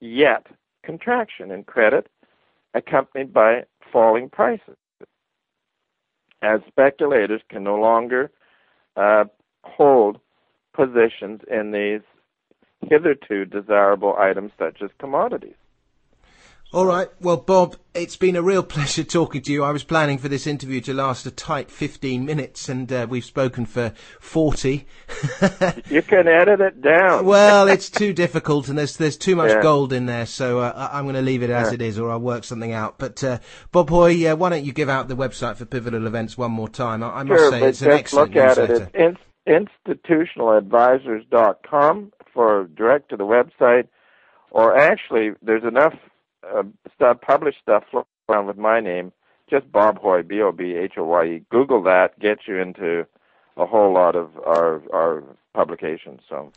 [0.00, 0.46] yet
[0.84, 2.08] contraction in credit,
[2.74, 4.76] accompanied by falling prices,
[6.42, 8.30] as speculators can no longer
[8.96, 9.24] uh,
[9.64, 10.18] hold
[10.74, 12.02] positions in these
[12.88, 15.56] hitherto desirable items such as commodities.
[16.70, 17.08] All right.
[17.18, 19.64] Well, Bob, it's been a real pleasure talking to you.
[19.64, 23.24] I was planning for this interview to last a tight 15 minutes, and uh, we've
[23.24, 24.86] spoken for 40.
[25.88, 27.24] you can edit it down.
[27.24, 29.62] well, it's too difficult, and there's there's too much yeah.
[29.62, 31.74] gold in there, so uh, I'm going to leave it as yeah.
[31.74, 32.98] it is, or I'll work something out.
[32.98, 33.38] But uh,
[33.72, 36.68] Bob Hoye, uh, why don't you give out the website for Pivotal Events one more
[36.68, 37.02] time?
[37.02, 38.74] I, I must sure, say it's an excellent look newsletter.
[38.74, 38.94] at it.
[38.94, 39.16] It's
[39.88, 43.88] institutionaladvisors.com for direct to the website,
[44.50, 45.94] or actually, there's enough
[46.42, 46.62] uh,
[46.94, 47.84] stuff, published stuff
[48.28, 49.12] around with my name,
[49.50, 51.44] just Bob Hoye, B O B H O Y E.
[51.50, 53.06] Google that, gets you into
[53.56, 55.22] a whole lot of our our
[55.54, 56.20] publications.
[56.28, 56.52] So.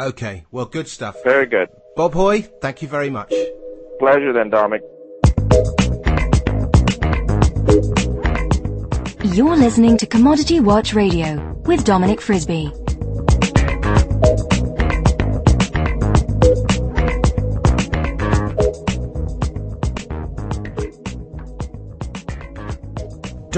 [0.00, 1.16] Okay, well, good stuff.
[1.24, 1.68] Very good.
[1.96, 3.32] Bob Hoye, thank you very much.
[3.98, 4.82] Pleasure then, Dominic.
[9.24, 12.72] You're listening to Commodity Watch Radio with Dominic Frisby.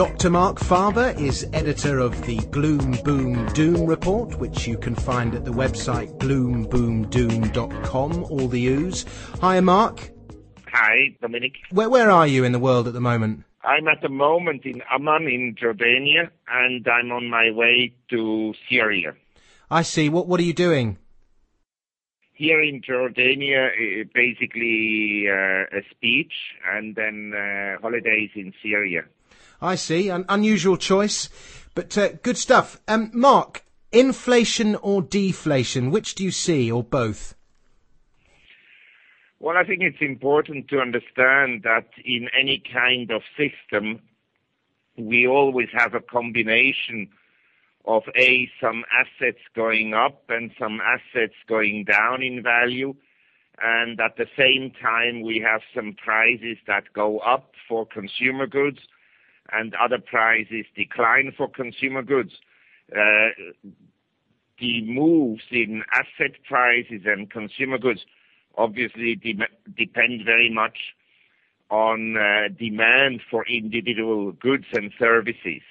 [0.00, 0.30] Dr.
[0.30, 5.44] Marc Faber is editor of the Gloom Boom Doom report, which you can find at
[5.44, 9.04] the website gloomboomdoom.com, all the ooze.
[9.42, 10.10] Hi, Mark.
[10.72, 11.56] Hi, Dominic.
[11.70, 13.44] Where, where are you in the world at the moment?
[13.62, 19.14] I'm at the moment in Amman in Jordania, and I'm on my way to Syria.
[19.70, 20.08] I see.
[20.08, 20.96] What, what are you doing?
[22.32, 23.68] Here in Jordania,
[24.14, 26.32] basically uh, a speech,
[26.66, 29.04] and then uh, holidays in Syria.
[29.62, 30.08] I see.
[30.08, 31.28] An unusual choice,
[31.74, 32.80] but uh, good stuff.
[32.88, 37.34] Um, Marc, inflation or deflation, which do you see, or both?
[39.38, 44.00] Well, I think it's important to understand that in any kind of system,
[44.96, 47.08] we always have a combination
[47.86, 52.94] of A, some assets going up and some assets going down in value.
[53.62, 58.80] And at the same time, we have some prices that go up for consumer goods
[59.52, 62.32] and other prices decline for consumer goods.
[62.94, 63.30] Uh,
[64.58, 68.00] the moves in asset prices and consumer goods
[68.56, 69.14] obviously
[69.76, 70.76] depend very much
[71.70, 75.62] on uh, demand for individual goods and services.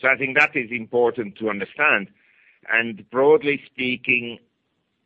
[0.00, 2.08] So I think that is important to understand.
[2.72, 4.38] And broadly speaking,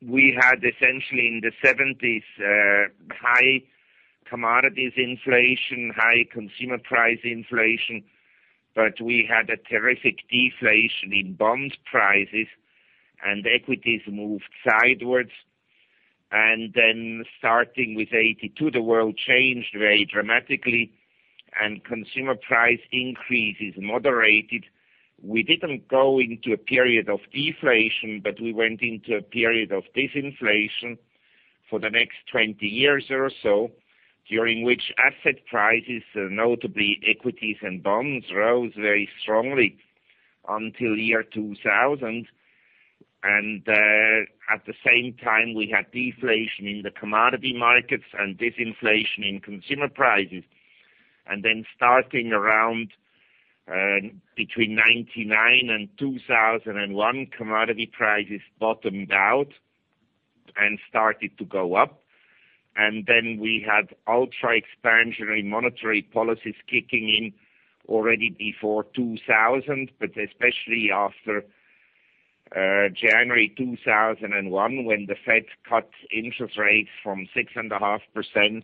[0.01, 3.63] we had essentially in the 70s uh, high
[4.29, 8.03] commodities inflation, high consumer price inflation,
[8.75, 12.49] but we had a terrific deflation in bond prices
[13.25, 15.31] and equities moved sideways.
[16.33, 20.93] And then starting with 82, the world changed very dramatically
[21.61, 24.65] and consumer price increases moderated.
[25.23, 29.85] We didn't go into a period of deflation, but we went into a period of
[29.97, 30.99] disinflation
[31.71, 33.71] for the next 20 years or so
[34.29, 39.77] during which asset prices, uh, notably equities and bonds, rose very strongly
[40.49, 42.27] until year 2000.
[43.23, 49.29] And uh, at the same time, we had deflation in the commodity markets and disinflation
[49.29, 50.45] in consumer prices.
[51.27, 52.93] And then starting around
[53.67, 59.49] uh, between 99 and 2001, commodity prices bottomed out
[60.57, 62.04] and started to go up
[62.77, 67.33] and then we had ultra expansionary monetary policies kicking in
[67.89, 71.45] already before 2000, but especially after
[72.55, 78.63] uh, January 2001 when the Fed cut interest rates from 6.5%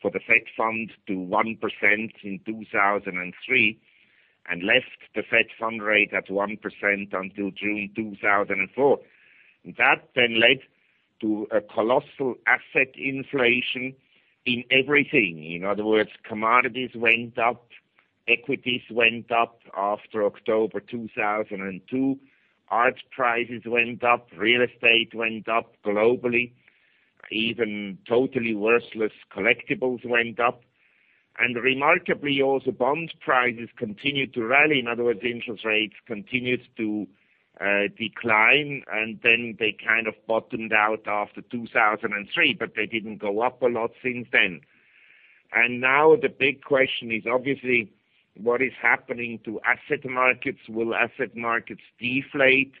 [0.00, 1.58] for the Fed fund to 1%
[2.22, 3.80] in 2003
[4.48, 6.58] and left the Fed fund rate at 1%
[7.12, 8.98] until June 2004.
[9.76, 10.60] That then led
[11.20, 13.94] to a colossal asset inflation
[14.44, 15.44] in everything.
[15.44, 17.68] In other words, commodities went up,
[18.28, 22.18] equities went up after October 2002,
[22.68, 26.52] art prices went up, real estate went up globally,
[27.30, 30.62] even totally worthless collectibles went up.
[31.38, 34.78] And remarkably, also bond prices continued to rally.
[34.78, 37.06] In other words, interest rates continued to
[37.96, 43.62] decline, and then they kind of bottomed out after 2003, but they didn't go up
[43.62, 44.60] a lot since then.
[45.52, 47.90] And now the big question is obviously
[48.34, 50.60] what is happening to asset markets?
[50.68, 52.74] Will asset markets deflate,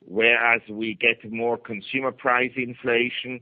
[0.00, 3.40] whereas we get more consumer price inflation?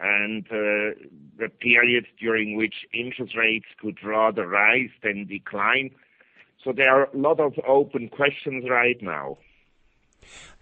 [0.00, 0.98] and uh,
[1.38, 5.90] the period during which interest rates could rather rise than decline.
[6.64, 9.38] So there are a lot of open questions right now.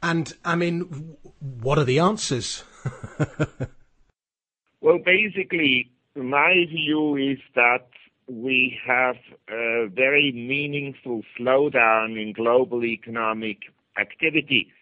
[0.03, 2.65] And I mean, what are the answers?
[4.81, 7.89] well, basically, my view is that
[8.27, 9.17] we have
[9.49, 13.59] a very meaningful slowdown in global economic
[13.99, 14.73] activity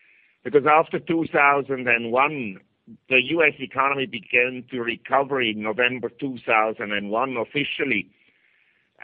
[0.45, 2.61] because after 2001,
[3.09, 3.55] the U.S.
[3.59, 8.11] economy began to recover in November 2001 officially,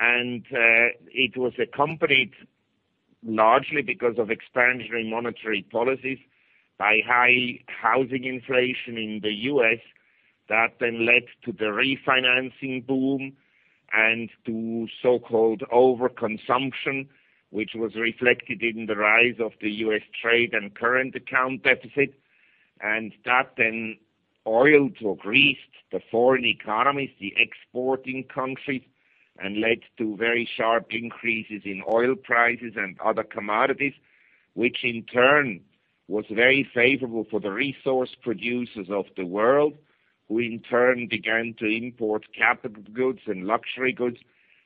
[0.00, 2.32] and uh, it was accompanied
[3.26, 6.18] largely because of expansionary monetary policies
[6.78, 9.80] by high housing inflation in the U.S.
[10.48, 13.36] That then led to the refinancing boom
[13.92, 17.08] and to so-called overconsumption,
[17.50, 20.02] which was reflected in the rise of the U.S.
[20.20, 22.14] trade and current account deficit.
[22.80, 23.96] and that then
[24.46, 25.60] oiled or greased
[25.90, 28.82] the foreign economies, the exporting countries,
[29.38, 33.94] and led to very sharp increases in oil prices and other commodities,
[34.54, 35.60] which in turn
[36.08, 39.74] was very favorable for the resource producers of the world,
[40.28, 44.18] who in turn began to import capital goods and luxury goods.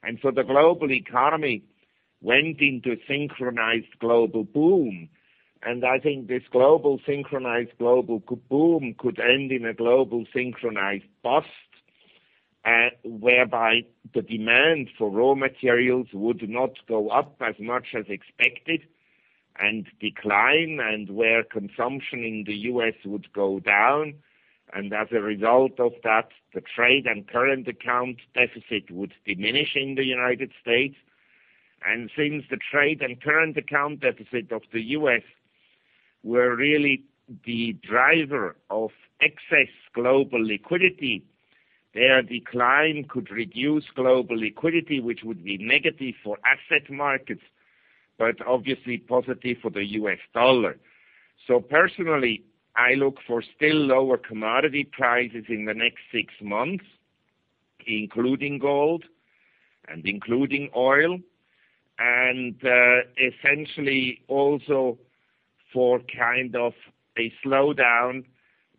[0.02, 1.62] And so the global economy
[2.22, 5.08] went into a synchronized global boom.
[5.62, 11.48] And I think this global synchronized global boom could end in a global synchronized bust,
[13.04, 13.82] whereby
[14.14, 18.82] the demand for raw materials would not go up as much as expected
[19.58, 22.94] and decline, and where consumption in the U.S.
[23.04, 24.14] would go down.
[24.72, 29.96] And as a result of that, the trade and current account deficit would diminish in
[29.96, 30.94] the United States.
[31.84, 35.22] And since the trade and current account deficit of the U.S.
[36.22, 37.02] were really
[37.44, 38.90] the driver of
[39.20, 41.24] excess global liquidity,
[41.94, 47.42] their decline could reduce global liquidity, which would be negative for asset markets,
[48.18, 50.76] but obviously positive for the US dollar.
[51.46, 52.44] So personally,
[52.76, 56.84] I look for still lower commodity prices in the next six months,
[57.86, 59.04] including gold
[59.88, 61.18] and including oil,
[61.98, 64.98] and uh, essentially also
[65.72, 66.72] for kind of
[67.18, 68.24] a slowdown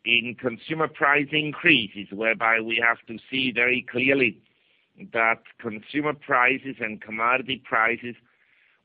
[0.06, 4.42] in consumer price increases, whereby we have to see very clearly
[5.14, 8.16] that consumer prices and commodity prices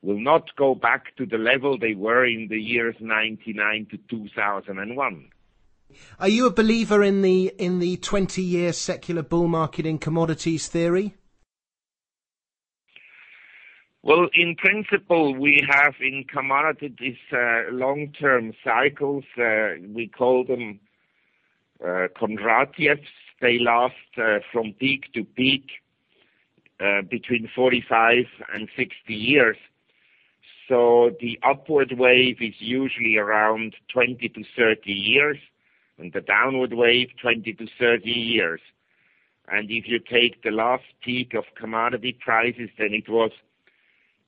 [0.02, 5.28] will not go back to the level they were in the years 1999 to 2001.
[6.18, 11.14] Are you a believer in the in the 20-year secular bull market in commodities theory?
[14.02, 19.24] Well, in principle, we have in commodities uh, long-term cycles.
[19.36, 20.78] Uh, we call them
[21.82, 23.06] Kondratievs.
[23.40, 25.66] They last uh, from peak to peak
[26.80, 28.24] uh, between 45
[28.54, 29.56] and 60 years.
[30.68, 35.38] So the upward wave is usually around 20 to 30 years,
[35.98, 38.60] and the downward wave 20 to 30 years.
[39.48, 43.30] And if you take the last peak of commodity prices, then it was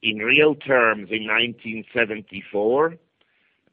[0.03, 2.96] in real terms in 1974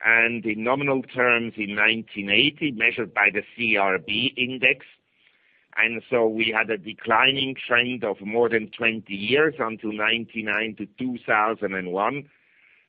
[0.04, 4.86] and in nominal terms in 1980, measured by the CRB index.
[5.78, 10.88] And so we had a declining trend of more than 20 years until 99 to
[10.98, 12.30] 2001.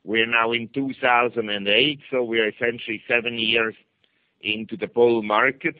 [0.04, 3.74] We're now in 2008, so we're essentially seven years
[4.40, 5.76] into the bull market,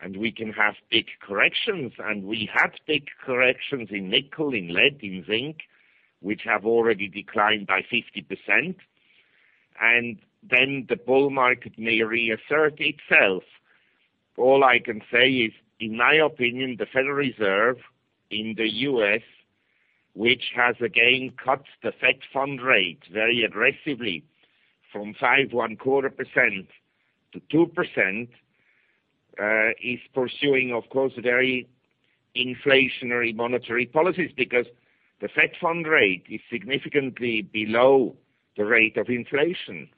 [0.00, 1.92] and we can have big corrections.
[1.98, 5.58] And we had big corrections in nickel, in lead, in zinc,
[6.20, 8.74] which have already declined by 50%.
[9.80, 13.42] And then the bull market may reassert itself.
[14.36, 17.76] All I can say is, in my opinion, the Federal Reserve
[18.30, 19.22] in the U.S.,
[20.14, 24.24] which has again cut the Fed fund rate very aggressively
[24.92, 26.66] from five one quarter percent
[27.32, 28.28] to two percent,
[29.40, 31.68] uh, is pursuing, of course, very
[32.36, 34.66] inflationary monetary policies because
[35.20, 38.16] the Fed fund rate is significantly below
[38.56, 39.88] the rate of inflation.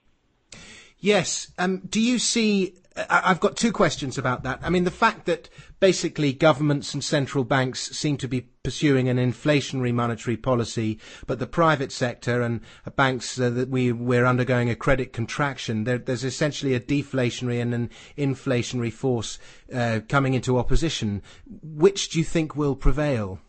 [1.02, 1.48] Yes.
[1.58, 2.74] Um, do you see?
[3.10, 4.60] I've got two questions about that.
[4.62, 5.48] I mean, the fact that
[5.80, 11.46] basically governments and central banks seem to be pursuing an inflationary monetary policy, but the
[11.46, 12.60] private sector and
[12.94, 15.84] banks uh, that we we're undergoing a credit contraction.
[15.84, 19.38] There, there's essentially a deflationary and an inflationary force
[19.74, 21.22] uh, coming into opposition.
[21.62, 23.40] Which do you think will prevail?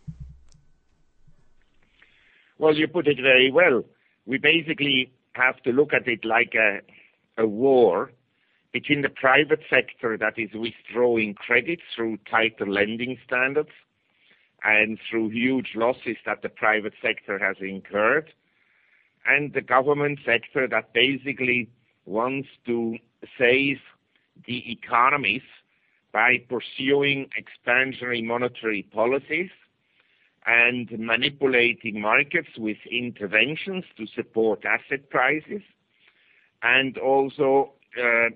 [2.58, 3.84] Well, you put it very well.
[4.26, 6.80] We basically have to look at it like a,
[7.38, 8.12] a war
[8.72, 13.70] between the private sector that is withdrawing credit through tighter lending standards
[14.64, 18.34] and through huge losses that the private sector has incurred,
[19.26, 21.70] and the government sector that basically
[22.06, 22.98] wants to
[23.38, 23.78] save
[24.48, 25.42] the economies
[26.12, 29.50] by pursuing expansionary monetary policies
[30.46, 35.62] and manipulating markets with interventions to support asset prices,
[36.64, 38.30] and also uh,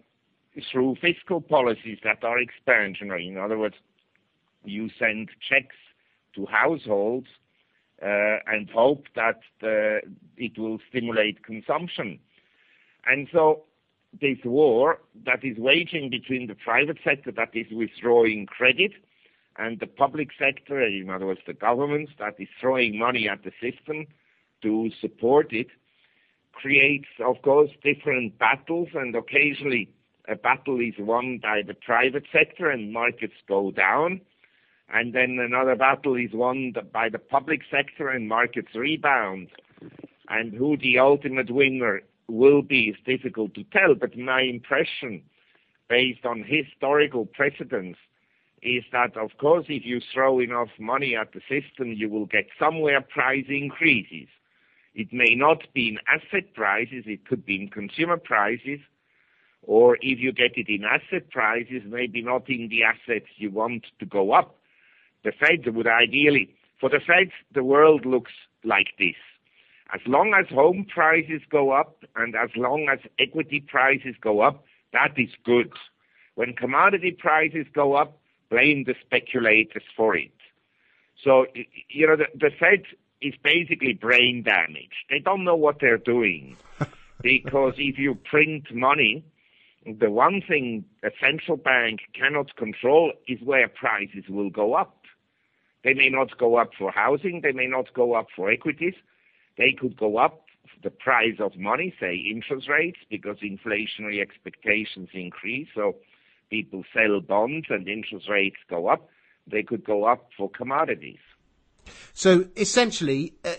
[0.71, 3.27] through fiscal policies that are expansionary.
[3.27, 3.75] In other words,
[4.63, 5.75] you send checks
[6.35, 7.27] to households
[8.01, 12.19] uh, and hope that it will stimulate consumption.
[13.05, 13.63] And so
[14.19, 18.91] this war that is waging between the private sector that is withdrawing credit
[19.57, 23.51] and the public sector, in other words, the governments that is throwing money at the
[23.61, 24.05] system
[24.61, 25.67] to support it,
[26.61, 29.89] creates, of course, different battles and occasionally
[30.27, 34.19] a battle is won by the private sector and markets go down,
[34.93, 39.47] and then another battle is won by the public sector and markets rebound.
[40.29, 45.23] And who the ultimate winner will be is difficult to tell, but my impression,
[45.87, 47.97] based on historical precedents,
[48.61, 52.47] is that, of course, if you throw enough money at the system, you will get
[52.59, 54.27] somewhere price increases.
[54.97, 58.79] It may not be in asset prices, it could be in consumer prices,
[59.61, 63.85] or if you get it in asset prices, maybe not in the assets you want
[63.99, 64.55] to go up.
[65.23, 66.49] The Fed would ideally,
[66.81, 68.31] for the Fed, the world looks
[68.63, 69.15] like this.
[69.93, 74.65] As long as home prices go up and as long as equity prices go up,
[74.93, 75.71] that is good.
[76.33, 78.17] When commodity prices go up,
[78.49, 80.31] blame the speculators for it.
[81.23, 81.45] So,
[81.89, 82.83] you know, the, the Fed
[83.21, 85.05] is basically brain damage.
[85.09, 86.57] They don't know what they're doing.
[87.21, 89.23] because if you print money,
[89.85, 95.01] the one thing a central bank cannot control is where prices will go up.
[95.83, 98.95] They may not go up for housing, they may not go up for equities,
[99.57, 100.43] they could go up
[100.83, 105.67] the price of money, say interest rates, because inflationary expectations increase.
[105.73, 105.95] So
[106.49, 109.09] people sell bonds and interest rates go up.
[109.49, 111.19] They could go up for commodities.
[112.13, 113.53] So essentially, uh,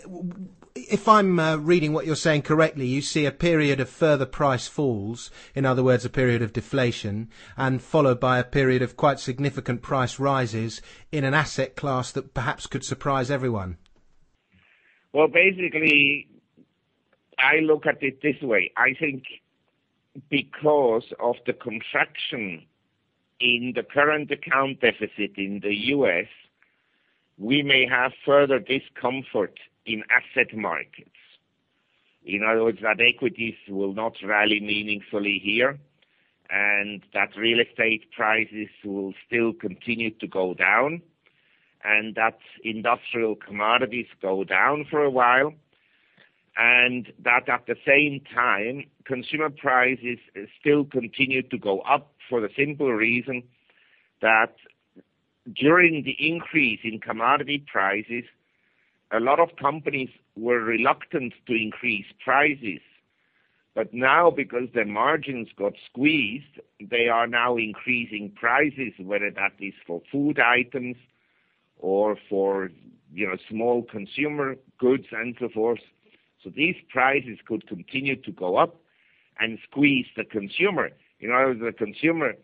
[0.75, 4.67] if I'm uh, reading what you're saying correctly, you see a period of further price
[4.67, 9.21] falls, in other words, a period of deflation, and followed by a period of quite
[9.21, 13.77] significant price rises in an asset class that perhaps could surprise everyone.
[15.13, 16.29] Well, basically,
[17.39, 18.73] I look at it this way.
[18.77, 19.25] I think
[20.29, 22.65] because of the contraction
[23.41, 26.27] in the current account deficit in the U.S.,
[27.39, 31.11] we may have further discomfort in asset markets.
[32.25, 35.79] In other words, that equities will not rally meaningfully here,
[36.51, 41.03] and that real estate prices will still continue to go down
[41.85, 45.53] and that industrial commodities go down for a while,
[46.57, 50.19] and that at the same time, consumer prices
[50.61, 53.43] still continue to go up for the simple reason
[54.21, 54.55] that
[55.55, 58.25] during the increase in commodity prices,
[59.13, 62.81] a lot of companies were reluctant to increase prices.
[63.75, 69.75] But now, because their margins got squeezed, they are now increasing prices, whether that is
[69.87, 70.97] for food items
[71.79, 72.71] or for
[73.13, 75.79] you know small consumer goods and so forth.
[76.43, 78.77] So these prices could continue to go up
[79.41, 80.91] and squeeze the consumer.
[81.21, 82.35] You know, the consumer,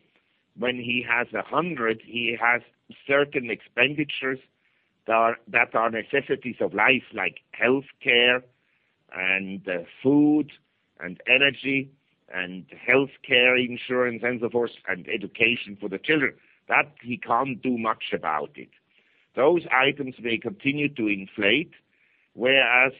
[0.58, 2.62] when he has a hundred, he has
[3.06, 4.38] certain expenditures
[5.06, 8.42] that are, that are necessities of life, like health care
[9.14, 10.50] and uh, food
[11.00, 11.90] and energy
[12.32, 16.32] and health care insurance and so forth and education for the children.
[16.68, 18.70] That he can't do much about it
[19.36, 21.72] those items may continue to inflate,
[22.34, 22.92] whereas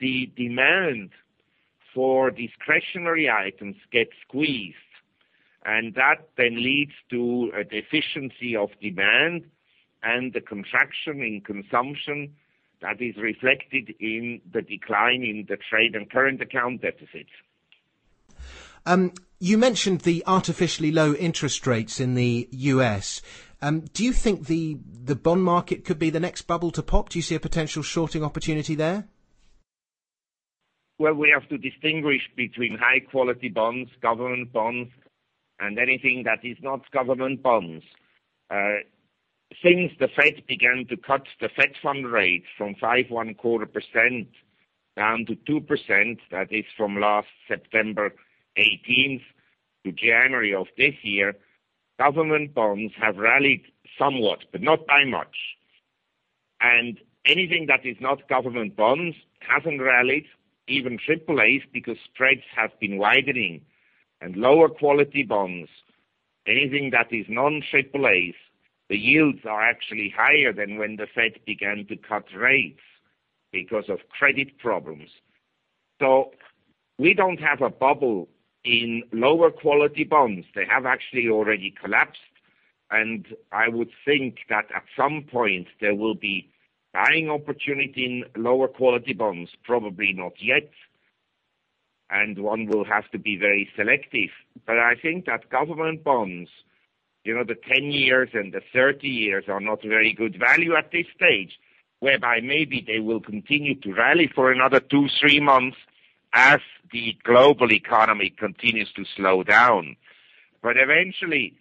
[0.00, 1.10] the demand
[1.94, 4.76] for discretionary items gets squeezed.
[5.64, 9.44] And that then leads to a deficiency of demand
[10.02, 12.34] and the contraction in consumption
[12.80, 17.30] that is reflected in the decline in the trade and current account deficits.
[18.86, 23.20] Um, you mentioned the artificially low interest rates in the US.
[23.62, 27.10] Um, do you think the the bond market could be the next bubble to pop?
[27.10, 29.06] Do you see a potential shorting opportunity there?
[30.98, 34.90] Well, we have to distinguish between high quality bonds, government bonds,
[35.60, 37.84] and anything that is not government bonds.
[38.50, 38.78] Uh,
[39.62, 44.28] since the Fed began to cut the Fed fund rate from five one quarter percent
[44.96, 48.12] down to two percent, that is from last September
[48.56, 49.22] 18th
[49.84, 51.34] to January of this year,
[51.98, 53.62] government bonds have rallied
[53.98, 55.36] somewhat, but not by much.
[56.60, 60.26] And anything that is not government bonds hasn't rallied,
[60.68, 63.62] even AAAs, because spreads have been widening.
[64.20, 65.70] And lower quality bonds,
[66.46, 68.34] anything that is non-AAAs,
[68.88, 72.80] the yields are actually higher than when the Fed began to cut rates
[73.52, 75.08] because of credit problems.
[76.00, 76.32] So
[76.98, 78.28] we don't have a bubble
[78.64, 80.46] in lower quality bonds.
[80.54, 82.20] They have actually already collapsed,
[82.90, 86.50] and I would think that at some point there will be
[86.92, 90.70] buying opportunity in lower quality bonds, probably not yet,
[92.10, 94.30] and one will have to be very selective.
[94.66, 96.50] But I think that government bonds,
[97.24, 100.90] you know, the 10 years and the 30 years are not very good value at
[100.90, 101.58] this stage,
[102.00, 105.76] whereby maybe they will continue to rally for another two, three months
[106.32, 106.60] as
[106.92, 109.96] the global economy continues to slow down.
[110.62, 111.54] But eventually,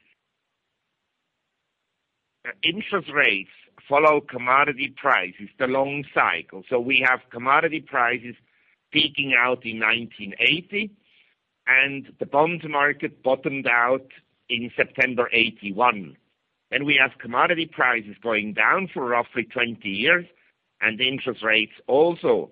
[2.63, 3.49] interest rates
[3.87, 6.63] follow commodity prices, the long cycle.
[6.69, 8.35] So we have commodity prices
[8.91, 10.91] peaking out in 1980,
[11.67, 14.07] and the bond market bottomed out
[14.49, 16.17] in September 81.
[16.71, 20.25] Then we have commodity prices going down for roughly 20 years,
[20.81, 22.51] and interest rates also.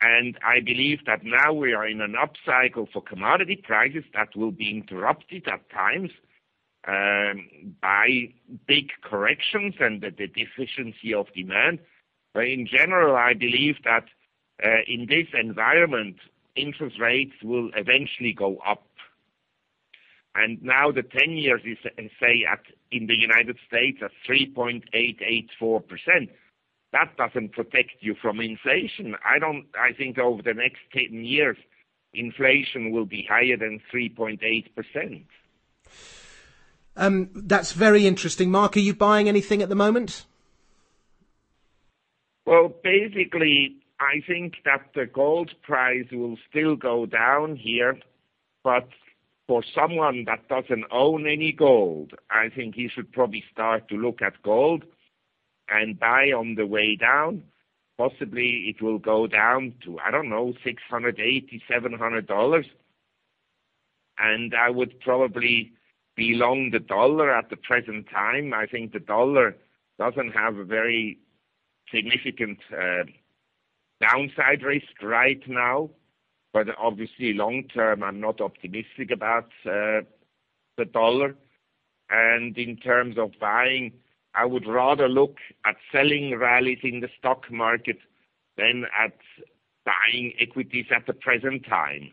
[0.00, 4.50] And I believe that now we are in an upcycle for commodity prices that will
[4.50, 6.10] be interrupted at times
[6.88, 8.32] um, by
[8.66, 11.78] big corrections and the, deficiency of demand.
[12.34, 14.06] But in general, I believe that
[14.86, 16.16] in this environment,
[16.56, 18.84] interest rates will eventually go up.
[20.34, 21.78] And now the 10 years is,
[22.20, 22.60] say, at
[22.90, 26.30] in the United States at 3.884 percent
[26.92, 29.16] that doesn't protect you from inflation.
[29.24, 29.66] I don't.
[29.74, 31.56] I think over the next 10 years,
[32.12, 35.26] inflation will be higher than 3.8 percent.
[36.94, 38.50] Um, that's very interesting.
[38.50, 40.26] Marc, are you buying anything at the moment?
[42.44, 47.96] Well, basically, I think that the gold price will still go down here,
[48.64, 48.88] but
[49.46, 54.20] for someone that doesn't own any gold, I think he should probably start to look
[54.20, 54.82] at gold
[55.68, 57.44] and buy on the way down.
[57.96, 62.64] Possibly it will go down to, I don't know, $680, $700.
[64.18, 65.72] And I would probably
[66.16, 68.52] be long the dollar at the present time.
[68.52, 69.56] I think the dollar
[69.98, 71.18] doesn't have a very
[71.94, 73.04] significant uh,
[74.02, 75.90] downside risk right now.
[76.52, 80.02] But obviously, long term, I'm not optimistic about uh,
[80.76, 81.34] the dollar.
[82.10, 83.92] And in terms of buying,
[84.34, 87.98] I would rather look at selling rallies in the stock market
[88.58, 89.16] than at
[89.86, 92.10] buying equities at the present time.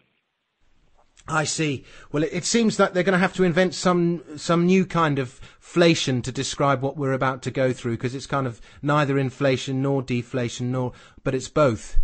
[1.27, 1.85] I see.
[2.11, 5.39] Well, it, seems that they're going to have to invent some some new kind of
[5.69, 9.83] inflation to describe what we're about to go through because it's kind of neither inflation
[9.83, 10.93] nor deflation nor,
[11.23, 11.99] but it's both.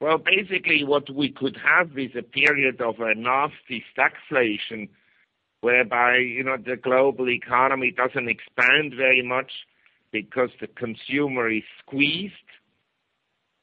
[0.00, 4.88] Well, basically, what we could have is a period of a nasty stagflation
[5.60, 9.52] whereby you know the global economy doesn't expand very much
[10.10, 12.34] because the consumer is squeezed,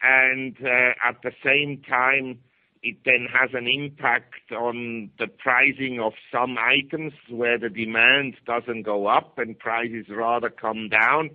[0.01, 2.39] and uh, at the same time
[2.83, 8.83] it then has an impact on the pricing of some items where the demand doesn't
[8.83, 11.29] go up and prices rather come down.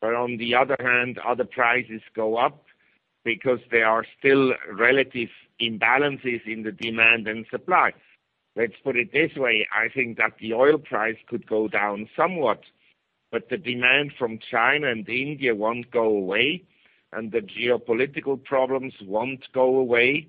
[0.00, 2.64] But on the other hand, other prices go up
[3.24, 5.28] because there are still relative
[5.60, 7.92] imbalances in the demand and supply.
[8.56, 12.62] Let's put it this way, I think that the oil price could go down somewhat,
[13.30, 16.64] but the demand from China and India won't go away,
[17.12, 20.28] and the geopolitical problems won't go away.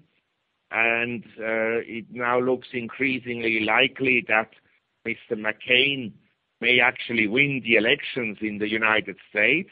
[0.72, 4.52] And uh, it now looks increasingly likely that
[5.06, 5.34] Mr.
[5.34, 6.14] McCain
[6.62, 9.70] may actually win the elections in the United States.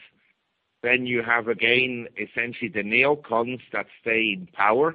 [0.82, 4.94] Then you have again essentially the neocons that stay in power.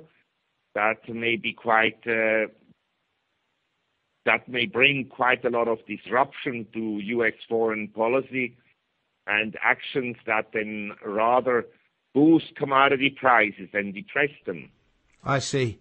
[0.76, 2.48] That may be quite uh,
[4.26, 7.34] that may bring quite a lot of disruption to U.S.
[7.48, 8.58] foreign policy
[9.28, 11.66] and actions that then rather
[12.14, 14.72] boost commodity prices and depress them.
[15.26, 15.80] I see.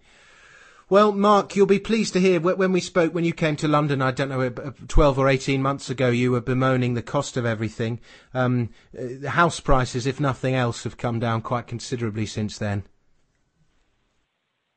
[0.90, 4.03] Well, Marc, you'll be pleased to hear when we spoke when you came to London.
[4.03, 4.51] I don't know,
[4.86, 8.01] twelve or eighteen months ago, you were bemoaning the cost of everything.
[8.34, 12.84] Um, uh, house prices, if nothing else, have come down quite considerably since then.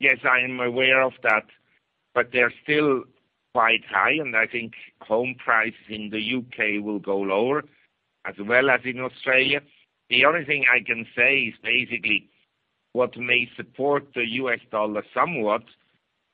[0.00, 1.44] Yes, I am aware of that,
[2.14, 3.04] but they're still
[3.52, 7.64] quite high, and I think home prices in the UK will go lower
[8.24, 9.60] as well as in Australia.
[10.10, 12.28] The only thing I can say is basically
[12.98, 15.62] what may support the US dollar somewhat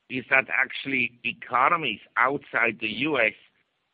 [0.09, 3.35] is that actually economies outside the US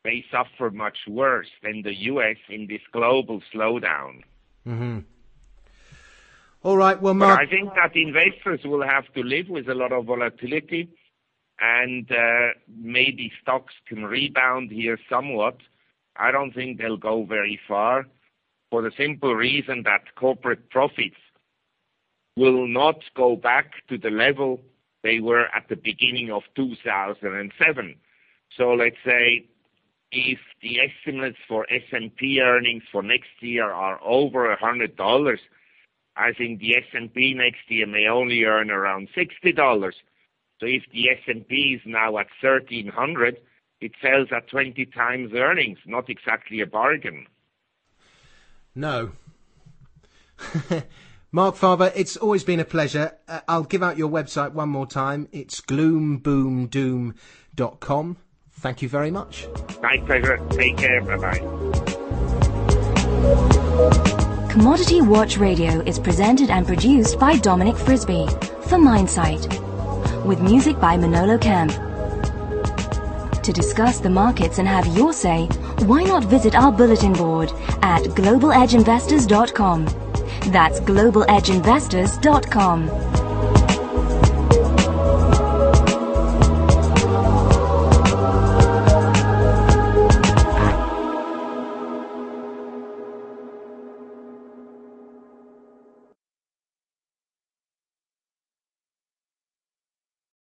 [0.06, 4.22] may suffer much worse than the US in this global slowdown.
[4.66, 4.98] Mm-hmm.
[6.62, 7.38] All right, well, Marc.
[7.38, 10.88] But I think that investors will have to live with a lot of volatility
[11.60, 15.58] and uh, maybe stocks can rebound here somewhat.
[16.16, 18.06] I don't think they'll go very far
[18.70, 21.21] for the simple reason that corporate profits
[22.36, 24.60] will not go back to the level
[25.02, 27.96] they were at the beginning of 2007.
[28.56, 29.46] So let's say
[30.10, 35.38] if the estimates for S&P earnings for next year are over $100,
[36.16, 39.92] I think the S&P next year may only earn around $60.
[40.60, 43.38] So if the S&P is now at 1300,
[43.80, 47.26] it sells at 20 times earnings, not exactly a bargain.
[48.74, 49.10] No.
[51.32, 53.16] Marc Faber, it's always been a pleasure.
[53.26, 55.28] Uh, I'll give out your website one more time.
[55.32, 58.16] It's gloomboomdoom.com
[58.62, 59.48] Thank you very much.
[59.82, 60.38] My pleasure.
[60.50, 61.00] Take care.
[61.00, 61.38] Bye bye.
[64.52, 68.28] Commodity Watch Radio is presented and produced by Dominic Frisby
[68.68, 69.48] for Mindsight,
[70.24, 71.72] with music by Manolo Camp.
[73.42, 75.46] To discuss the markets and have your say,
[75.86, 77.50] why not visit our bulletin board
[77.82, 80.11] at globaledgeinvestors.com.
[80.46, 83.21] That's globaledgeinvestors.com.